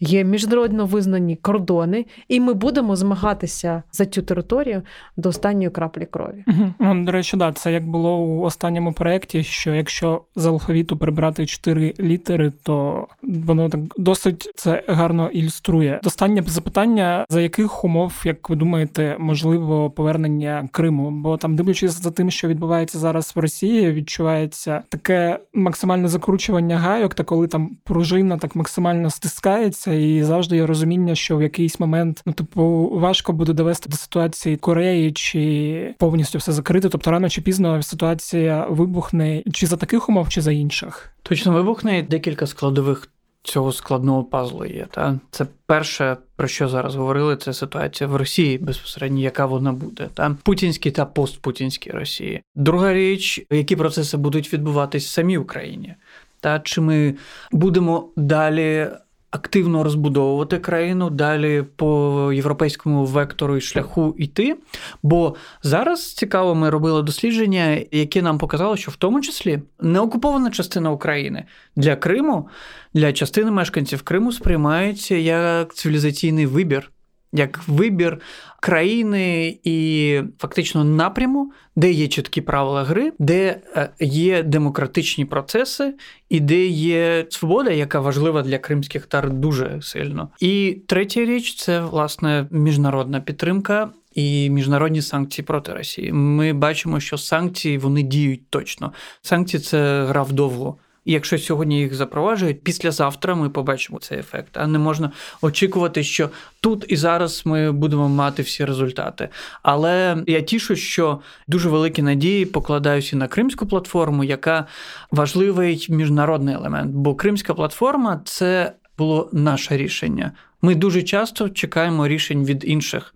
Є 0.00 0.24
міжнародно 0.24 0.86
визнані 0.86 1.36
кордони, 1.36 2.06
і 2.28 2.40
ми 2.40 2.54
будемо 2.54 2.96
змагатися 2.96 3.82
за 3.92 4.06
цю 4.06 4.22
територію 4.22 4.82
до 5.16 5.28
останньої 5.28 5.70
краплі 5.70 6.06
крові. 6.06 6.44
Угу. 6.80 6.94
До 7.04 7.12
речі, 7.12 7.36
да, 7.36 7.52
це 7.52 7.72
як 7.72 7.88
було 7.88 8.18
у 8.18 8.42
останньому 8.42 8.92
проєкті, 8.92 9.42
що 9.42 9.74
якщо 9.74 10.22
з 10.36 10.46
алфавіту 10.46 10.96
прибрати 10.96 11.46
чотири 11.46 11.94
літери, 12.00 12.52
то 12.62 13.06
воно 13.22 13.68
так 13.68 13.80
досить 13.96 14.52
це 14.54 14.84
гарно 14.88 15.28
ілюструє. 15.28 16.00
Останнє 16.04 16.42
запитання: 16.46 17.26
за 17.28 17.40
яких 17.40 17.84
умов, 17.84 18.22
як 18.24 18.50
ви 18.50 18.56
думаєте, 18.56 19.16
можливо 19.18 19.90
повернення 19.90 20.68
Криму? 20.72 21.10
Бо 21.10 21.36
там, 21.36 21.56
дивлячись 21.56 22.02
за 22.02 22.10
тим, 22.10 22.30
що 22.30 22.48
відбувається 22.48 22.98
зараз 22.98 23.32
в 23.36 23.38
Росії, 23.38 23.92
відчувається 23.92 24.82
таке 24.88 25.38
максимальне 25.54 26.08
закручування 26.08 26.78
гайок, 26.78 27.14
та 27.14 27.24
коли 27.24 27.46
там 27.46 27.76
пружина 27.84 28.38
так 28.38 28.56
максимально 28.56 29.10
стискається 29.10 29.87
відбувається, 29.88 30.20
і 30.20 30.22
завжди 30.22 30.56
є 30.56 30.66
розуміння, 30.66 31.14
що 31.14 31.36
в 31.36 31.42
якийсь 31.42 31.80
момент 31.80 32.22
ну 32.26 32.32
типу 32.32 32.90
важко 32.92 33.32
буде 33.32 33.52
довести 33.52 33.88
до 33.88 33.96
ситуації 33.96 34.56
Кореї 34.56 35.12
чи 35.12 35.94
повністю 35.98 36.38
все 36.38 36.52
закрити. 36.52 36.88
Тобто 36.88 37.10
рано 37.10 37.28
чи 37.28 37.40
пізно 37.40 37.82
ситуація 37.82 38.66
вибухне 38.70 39.42
чи 39.52 39.66
за 39.66 39.76
таких 39.76 40.08
умов, 40.08 40.28
чи 40.28 40.40
за 40.40 40.52
інших. 40.52 41.12
Точно 41.22 41.52
вибухне 41.52 42.02
декілька 42.02 42.46
складових. 42.46 43.08
Цього 43.42 43.72
складного 43.72 44.24
пазлу 44.24 44.64
є. 44.64 44.86
Та 44.90 45.18
це 45.30 45.46
перше, 45.66 46.16
про 46.36 46.48
що 46.48 46.68
зараз 46.68 46.94
говорили, 46.94 47.36
це 47.36 47.52
ситуація 47.52 48.08
в 48.08 48.16
Росії 48.16 48.58
безпосередньо, 48.58 49.20
яка 49.20 49.46
вона 49.46 49.72
буде, 49.72 50.08
та 50.14 50.36
путінській 50.42 50.90
та 50.90 51.04
постпутінській 51.04 51.90
Росії. 51.90 52.42
Друга 52.54 52.92
річ, 52.92 53.46
які 53.50 53.76
процеси 53.76 54.16
будуть 54.16 54.52
відбуватись 54.52 55.06
в 55.06 55.08
самій 55.08 55.38
Україні, 55.38 55.94
та 56.40 56.60
чи 56.60 56.80
ми 56.80 57.14
будемо 57.52 58.08
далі 58.16 58.88
активно 59.30 59.84
розбудовувати 59.84 60.58
країну, 60.58 61.10
далі 61.10 61.64
по 61.76 62.30
європейському 62.34 63.04
вектору 63.04 63.56
і 63.56 63.60
шляху 63.60 64.14
йти. 64.18 64.56
Бо 65.02 65.36
зараз 65.62 66.14
цікаво, 66.14 66.54
ми 66.54 66.70
робили 66.70 67.02
дослідження, 67.02 67.80
які 67.92 68.22
нам 68.22 68.38
показали, 68.38 68.76
що 68.76 68.90
в 68.90 68.96
тому 68.96 69.20
числі 69.20 69.62
неокупована 69.80 70.50
частина 70.50 70.90
України 70.90 71.44
для 71.76 71.96
Криму, 71.96 72.48
для 72.94 73.12
частини 73.12 73.50
мешканців 73.50 74.02
Криму 74.02 74.32
сприймається 74.32 75.14
як 75.14 75.74
цивілізаційний 75.74 76.46
вибір 76.46 76.90
як 77.32 77.68
вибір 77.68 78.20
країни 78.60 79.58
і 79.64 80.20
фактично 80.38 80.84
напряму, 80.84 81.52
де 81.76 81.90
є 81.90 82.08
чіткі 82.08 82.40
правила 82.40 82.84
гри, 82.84 83.12
де 83.18 83.60
е, 83.76 83.90
є 84.00 84.42
демократичні 84.42 85.24
процеси, 85.24 85.94
і 86.28 86.40
де 86.40 86.66
є 86.66 87.26
свобода, 87.30 87.70
яка 87.70 88.00
важлива 88.00 88.42
для 88.42 88.58
кримських 88.58 89.06
тар 89.06 89.30
дуже 89.30 89.82
сильно. 89.82 90.28
І 90.40 90.82
третя 90.86 91.24
річ 91.24 91.54
це 91.54 91.80
власне 91.80 92.46
міжнародна 92.50 93.20
підтримка. 93.20 93.90
І 94.14 94.50
міжнародні 94.50 95.02
санкції 95.02 95.44
проти 95.44 95.72
Росії. 95.72 96.12
Ми 96.12 96.52
бачимо, 96.52 97.00
що 97.00 97.18
санкції 97.18 97.78
вони 97.78 98.02
діють 98.02 98.50
точно. 98.50 98.92
Санкції 99.22 99.60
це 99.60 100.04
гра 100.04 100.22
вдовго. 100.22 100.76
І 101.08 101.12
якщо 101.12 101.38
сьогодні 101.38 101.80
їх 101.80 101.94
запроваджують, 101.94 102.62
післязавтра 102.62 103.34
ми 103.34 103.50
побачимо 103.50 103.98
цей 103.98 104.18
ефект. 104.18 104.56
А 104.56 104.66
не 104.66 104.78
можна 104.78 105.10
очікувати, 105.42 106.02
що 106.02 106.30
тут 106.60 106.84
і 106.88 106.96
зараз 106.96 107.42
ми 107.44 107.72
будемо 107.72 108.08
мати 108.08 108.42
всі 108.42 108.64
результати. 108.64 109.28
Але 109.62 110.16
я 110.26 110.40
тішу, 110.40 110.76
що 110.76 111.20
дуже 111.46 111.68
великі 111.68 112.02
надії 112.02 112.46
покладаюся 112.46 113.16
на 113.16 113.28
кримську 113.28 113.66
платформу, 113.66 114.24
яка 114.24 114.66
важливий 115.10 115.86
міжнародний 115.88 116.54
елемент. 116.54 116.90
Бо 116.90 117.14
Кримська 117.14 117.54
платформа 117.54 118.20
це 118.24 118.72
було 118.98 119.30
наше 119.32 119.76
рішення. 119.76 120.32
Ми 120.62 120.74
дуже 120.74 121.02
часто 121.02 121.48
чекаємо 121.48 122.08
рішень 122.08 122.44
від 122.44 122.64
інших 122.66 123.14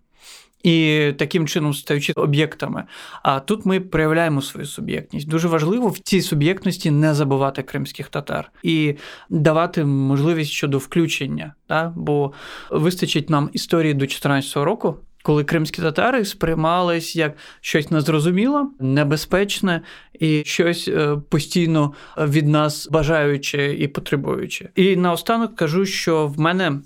і 0.62 1.06
таким 1.18 1.48
чином 1.48 1.74
стаючи 1.74 2.12
об'єктами. 2.12 2.84
А 3.22 3.40
тут 3.40 3.66
ми 3.66 3.80
проявляємо 3.80 4.42
свою 4.42 4.66
суб'єктність. 4.66 5.28
Дуже 5.28 5.48
важливо 5.48 5.88
в 5.88 5.98
цій 5.98 6.22
суб'єктності 6.22 6.90
не 6.90 7.14
забувати 7.14 7.62
кримських 7.62 8.08
татар 8.08 8.52
і 8.62 8.94
давати 9.30 9.84
можливість 9.84 10.50
щодо 10.50 10.78
включення, 10.78 11.54
та? 11.66 11.92
бо 11.96 12.32
вистачить 12.70 13.30
нам 13.30 13.50
історії 13.52 13.94
до 13.94 13.98
2014 13.98 14.56
року. 14.56 14.96
Коли 15.22 15.44
кримські 15.44 15.82
татари 15.82 16.24
сприймались 16.24 17.16
як 17.16 17.36
щось 17.60 17.90
незрозуміле, 17.90 18.66
небезпечне 18.80 19.80
і 20.20 20.42
щось 20.46 20.88
е, 20.88 21.16
постійно 21.28 21.92
від 22.18 22.48
нас 22.48 22.88
бажаюче 22.90 23.74
і 23.74 23.88
потребуюче. 23.88 24.68
І 24.74 24.96
наостанок 24.96 25.56
кажу, 25.56 25.86
що 25.86 26.26
в 26.26 26.40
мене 26.40 26.80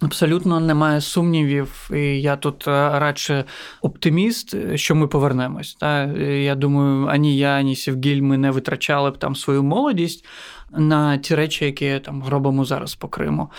Абсолютно 0.00 0.60
немає 0.60 1.00
сумнівів, 1.00 1.90
і 1.94 2.20
я 2.20 2.36
тут 2.36 2.68
е, 2.68 2.70
радше 2.98 3.44
оптиміст, 3.82 4.56
що 4.74 4.94
ми 4.94 5.08
повернемось. 5.08 5.74
Та 5.74 6.04
я 6.22 6.54
думаю, 6.54 7.06
ані 7.06 7.38
я, 7.38 7.48
ані 7.48 7.76
Сівгіль 7.76 8.22
ми 8.22 8.38
не 8.38 8.50
витрачали 8.50 9.10
б 9.10 9.18
там 9.18 9.36
свою 9.36 9.62
молодість 9.62 10.24
на 10.70 11.18
ті 11.18 11.34
речі, 11.34 11.64
які 11.64 11.98
там 11.98 12.24
робимо 12.28 12.64
зараз 12.64 12.94
по 12.94 13.08
Криму. 13.08 13.50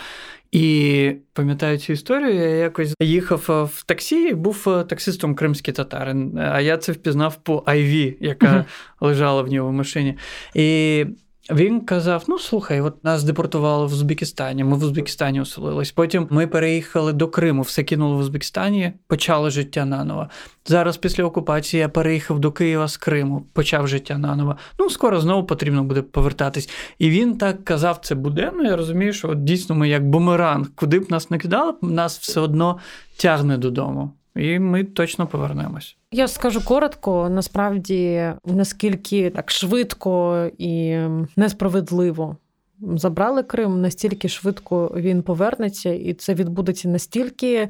І 0.51 1.11
пам'ятаю 1.33 1.77
цю 1.77 1.93
історію, 1.93 2.33
я 2.33 2.49
якось 2.49 2.93
їхав 3.01 3.45
е, 3.49 3.63
в 3.63 3.83
таксі, 3.83 4.33
був 4.33 4.65
е, 4.67 4.83
таксистом 4.83 5.35
кримський 5.35 5.73
татарин, 5.73 6.37
а 6.37 6.61
я 6.61 6.77
це 6.77 6.91
впізнав 6.91 7.35
по 7.35 7.57
IV, 7.57 8.15
яка 8.19 8.65
лежала 8.99 9.41
в 9.41 9.47
нього 9.47 9.69
в 9.69 9.73
машині. 9.73 10.17
І 10.55 11.05
він 11.51 11.81
казав: 11.81 12.23
ну 12.27 12.39
слухай, 12.39 12.81
от 12.81 13.03
нас 13.03 13.23
депортували 13.23 13.87
в 13.87 13.93
Узбекистані. 13.93 14.63
Ми 14.63 14.77
в 14.77 14.83
Узбекистані 14.83 15.41
оселились. 15.41 15.91
Потім 15.91 16.27
ми 16.29 16.47
переїхали 16.47 17.13
до 17.13 17.27
Криму, 17.27 17.61
все 17.61 17.83
кинули 17.83 18.15
в 18.15 18.19
Узбекистані, 18.19 18.93
почали 19.07 19.49
життя 19.49 19.85
наново. 19.85 20.29
Зараз, 20.65 20.97
після 20.97 21.23
окупації, 21.23 21.81
я 21.81 21.89
переїхав 21.89 22.39
до 22.39 22.51
Києва 22.51 22.87
з 22.87 22.97
Криму, 22.97 23.45
почав 23.53 23.87
життя 23.87 24.17
наново. 24.17 24.57
Ну, 24.79 24.89
скоро 24.89 25.19
знову 25.19 25.47
потрібно 25.47 25.83
буде 25.83 26.01
повертатись. 26.01 26.69
І 26.99 27.09
він 27.09 27.37
так 27.37 27.65
казав, 27.65 27.99
це 28.01 28.15
буде. 28.15 28.51
Ну, 28.55 28.63
я 28.63 28.75
розумію, 28.75 29.13
що 29.13 29.29
от 29.29 29.43
дійсно 29.43 29.75
ми 29.75 29.89
як 29.89 30.09
бумеранг, 30.09 30.67
куди 30.75 30.99
б 30.99 31.11
нас 31.11 31.29
не 31.29 31.37
кидали, 31.37 31.73
нас 31.81 32.19
все 32.19 32.39
одно 32.39 32.79
тягне 33.17 33.57
додому. 33.57 34.11
І 34.35 34.59
ми 34.59 34.83
точно 34.83 35.27
повернемось. 35.27 35.97
Я 36.11 36.27
скажу 36.27 36.65
коротко, 36.65 37.29
насправді 37.29 38.31
наскільки 38.45 39.29
так 39.29 39.51
швидко 39.51 40.45
і 40.57 40.97
несправедливо 41.35 42.37
забрали 42.81 43.43
Крим, 43.43 43.81
настільки 43.81 44.29
швидко 44.29 44.93
він 44.95 45.23
повернеться, 45.23 45.93
і 45.93 46.13
це 46.13 46.33
відбудеться 46.33 46.89
настільки 46.89 47.69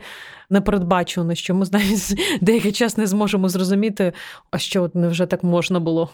непередбачено, 0.50 1.36
що 1.36 1.56
ми 1.56 1.66
навіть 1.72 2.22
деякий 2.42 2.72
час 2.72 2.98
не 2.98 3.08
зможемо 3.08 3.50
зрозуміти, 3.50 4.14
а 4.52 4.58
що 4.58 4.92
невже 4.94 5.26
так 5.26 5.44
можна 5.44 5.80
було. 5.80 6.10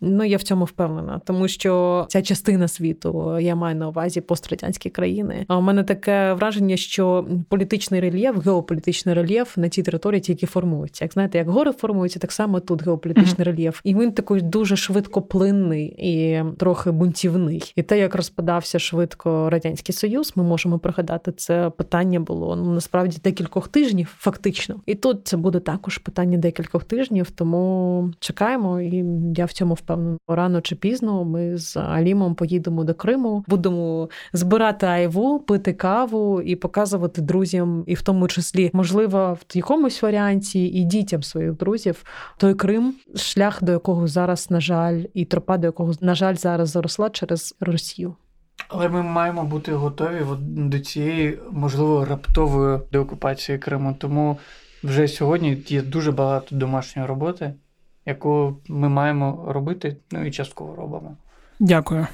Ну 0.00 0.24
я 0.24 0.36
в 0.36 0.42
цьому 0.42 0.64
впевнена, 0.64 1.20
тому 1.24 1.48
що 1.48 2.06
ця 2.08 2.22
частина 2.22 2.68
світу 2.68 3.38
я 3.40 3.54
маю 3.54 3.76
на 3.76 3.88
увазі 3.88 4.20
пострадянські 4.20 4.90
країни. 4.90 5.44
А 5.48 5.56
у 5.56 5.60
мене 5.60 5.84
таке 5.84 6.32
враження, 6.32 6.76
що 6.76 7.26
політичний 7.48 8.00
рельєф, 8.00 8.44
геополітичний 8.44 9.14
рельєф 9.14 9.56
на 9.56 9.68
цій 9.68 9.82
території 9.82 10.20
тільки 10.20 10.46
формується. 10.46 11.04
Як 11.04 11.12
знаєте, 11.12 11.38
як 11.38 11.48
гори 11.48 11.72
формуються, 11.72 12.18
так 12.18 12.32
само 12.32 12.60
тут 12.60 12.82
геополітичний 12.82 13.34
mm-hmm. 13.34 13.44
рельєф, 13.44 13.80
і 13.84 13.94
він 13.94 14.12
такий 14.12 14.40
дуже 14.40 14.76
швидкоплинний 14.76 15.86
і 15.86 16.42
трохи 16.58 16.90
бунтівний. 16.90 17.72
І 17.76 17.82
те, 17.82 17.98
як 17.98 18.14
розпадався 18.14 18.78
швидко 18.78 19.50
радянський 19.50 19.94
союз, 19.94 20.32
ми 20.36 20.42
можемо 20.42 20.78
пригадати 20.78 21.32
це 21.32 21.70
питання 21.70 22.20
було 22.20 22.56
ну 22.56 22.74
насправді 22.74 23.18
декількох 23.24 23.68
тижнів, 23.78 24.16
фактично. 24.18 24.80
І 24.86 24.94
тут 24.94 25.28
це 25.28 25.36
буде 25.36 25.60
також 25.60 25.98
питання 25.98 26.38
декількох 26.38 26.84
тижнів, 26.84 27.30
тому 27.30 28.10
чекаємо, 28.18 28.80
і 28.80 29.04
я 29.36 29.44
в 29.44 29.52
цьому 29.52 29.74
впевнена. 29.74 30.18
Рано 30.28 30.60
чи 30.60 30.76
пізно 30.76 31.24
ми 31.24 31.56
з 31.56 31.76
Алімом 31.76 32.34
поїдемо 32.34 32.84
до 32.84 32.94
Криму, 32.94 33.44
будемо 33.48 34.08
збирати 34.32 34.86
айву, 34.86 35.40
пити 35.40 35.72
каву 35.72 36.42
і 36.42 36.56
показувати 36.56 37.22
друзям, 37.22 37.84
і 37.86 37.94
в 37.94 38.02
тому 38.02 38.28
числі, 38.28 38.70
можливо, 38.72 39.38
в 39.40 39.56
якомусь 39.56 40.02
варіанті 40.02 40.66
і 40.66 40.84
дітям 40.84 41.22
своїх 41.22 41.52
друзів 41.52 42.04
той 42.38 42.54
Крим, 42.54 42.94
шлях 43.16 43.64
до 43.64 43.72
якого 43.72 44.06
зараз, 44.06 44.50
на 44.50 44.60
жаль, 44.60 45.04
і 45.14 45.24
тропа 45.24 45.58
до 45.58 45.66
якого 45.66 45.92
на 46.00 46.14
жаль 46.14 46.34
зараз 46.34 46.68
заросла 46.68 47.10
через 47.10 47.54
Росію. 47.60 48.14
Але 48.68 48.88
ми 48.88 49.02
маємо 49.02 49.44
бути 49.44 49.72
готові 49.72 50.24
до 50.40 50.78
цієї, 50.78 51.38
можливо, 51.50 52.04
раптової 52.04 52.78
деокупації 52.92 53.58
Криму. 53.58 53.96
Тому 53.98 54.38
вже 54.84 55.08
сьогодні 55.08 55.62
є 55.66 55.82
дуже 55.82 56.12
багато 56.12 56.56
домашньої 56.56 57.08
роботи, 57.08 57.54
яку 58.06 58.56
ми 58.68 58.88
маємо 58.88 59.44
робити, 59.48 59.96
ну 60.10 60.26
і 60.26 60.30
частково 60.30 60.76
робимо. 60.76 61.16
Дякую. 61.60 62.06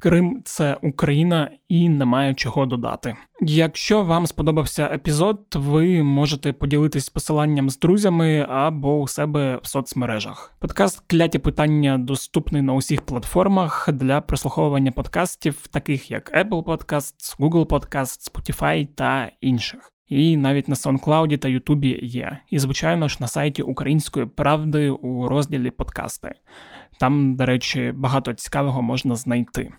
Крим 0.00 0.42
це 0.44 0.76
Україна 0.82 1.50
і 1.68 1.88
немає 1.88 2.34
чого 2.34 2.66
додати. 2.66 3.16
Якщо 3.40 4.02
вам 4.02 4.26
сподобався 4.26 4.86
епізод, 4.92 5.40
ви 5.54 6.02
можете 6.02 6.52
поділитись 6.52 7.08
посиланням 7.08 7.70
з 7.70 7.78
друзями 7.78 8.46
або 8.48 9.00
у 9.00 9.08
себе 9.08 9.60
в 9.62 9.66
соцмережах. 9.66 10.54
Подкаст 10.58 11.02
кляті 11.06 11.38
питання 11.38 11.98
доступний 11.98 12.62
на 12.62 12.72
усіх 12.74 13.02
платформах 13.02 13.88
для 13.92 14.20
прослуховування 14.20 14.92
подкастів, 14.92 15.66
таких 15.66 16.10
як 16.10 16.32
Apple 16.32 16.64
Podcasts, 16.64 17.38
Google 17.38 17.66
Podcasts, 17.66 18.32
Spotify 18.32 18.86
та 18.86 19.30
інших. 19.40 19.92
І 20.08 20.36
навіть 20.36 20.68
на 20.68 20.74
SoundCloud 20.74 21.38
та 21.38 21.48
Ютубі 21.48 21.98
є. 22.02 22.38
І, 22.50 22.58
звичайно 22.58 23.08
ж, 23.08 23.16
на 23.20 23.28
сайті 23.28 23.62
Української 23.62 24.26
правди 24.26 24.90
у 24.90 25.28
розділі 25.28 25.70
подкасти. 25.70 26.34
Там, 27.00 27.36
до 27.36 27.46
речі, 27.46 27.92
багато 27.96 28.34
цікавого 28.34 28.82
можна 28.82 29.16
знайти. 29.16 29.72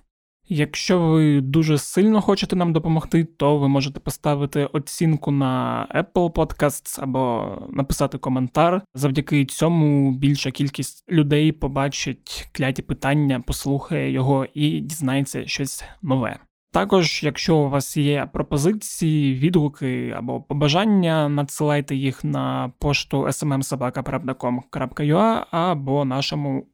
Якщо 0.51 0.99
ви 0.99 1.41
дуже 1.41 1.77
сильно 1.77 2.21
хочете 2.21 2.55
нам 2.55 2.73
допомогти, 2.73 3.23
то 3.23 3.57
ви 3.57 3.67
можете 3.67 3.99
поставити 3.99 4.65
оцінку 4.65 5.31
на 5.31 5.87
Apple 5.95 6.31
Podcasts 6.31 7.03
або 7.03 7.53
написати 7.69 8.17
коментар. 8.17 8.81
Завдяки 8.93 9.45
цьому 9.45 10.11
більша 10.11 10.51
кількість 10.51 11.11
людей 11.11 11.51
побачить 11.51 12.49
кляті 12.51 12.81
питання, 12.81 13.39
послухає 13.39 14.11
його 14.11 14.45
і 14.53 14.79
дізнається 14.79 15.47
щось 15.47 15.83
нове. 16.01 16.39
Також, 16.71 17.23
якщо 17.23 17.57
у 17.57 17.69
вас 17.69 17.97
є 17.97 18.29
пропозиції, 18.33 19.35
відгуки 19.35 20.13
або 20.17 20.41
побажання, 20.41 21.29
надсилайте 21.29 21.95
їх 21.95 22.23
на 22.23 22.71
пошту 22.79 23.23
smmsobaka.com.ua 23.23 25.45
або 25.51 26.05
нашому 26.05 26.67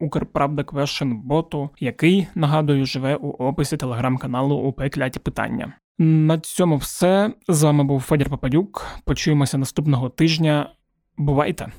боту, 1.16 1.70
який 1.80 2.28
нагадую 2.36 2.86
живе 2.86 3.16
у 3.16 3.30
описі 3.30 3.78
телеграм-каналу 3.78 4.56
УП 4.56 4.90
Кляті 4.90 5.20
Питання. 5.20 5.74
На 6.00 6.40
цьому 6.40 6.78
все 6.78 7.34
з 7.48 7.64
вами 7.64 7.84
був 7.84 8.02
Федір 8.02 8.30
Попадюк. 8.30 8.86
Почуємося 9.06 9.58
наступного 9.58 10.10
тижня. 10.10 10.70
Бувайте! 11.18 11.72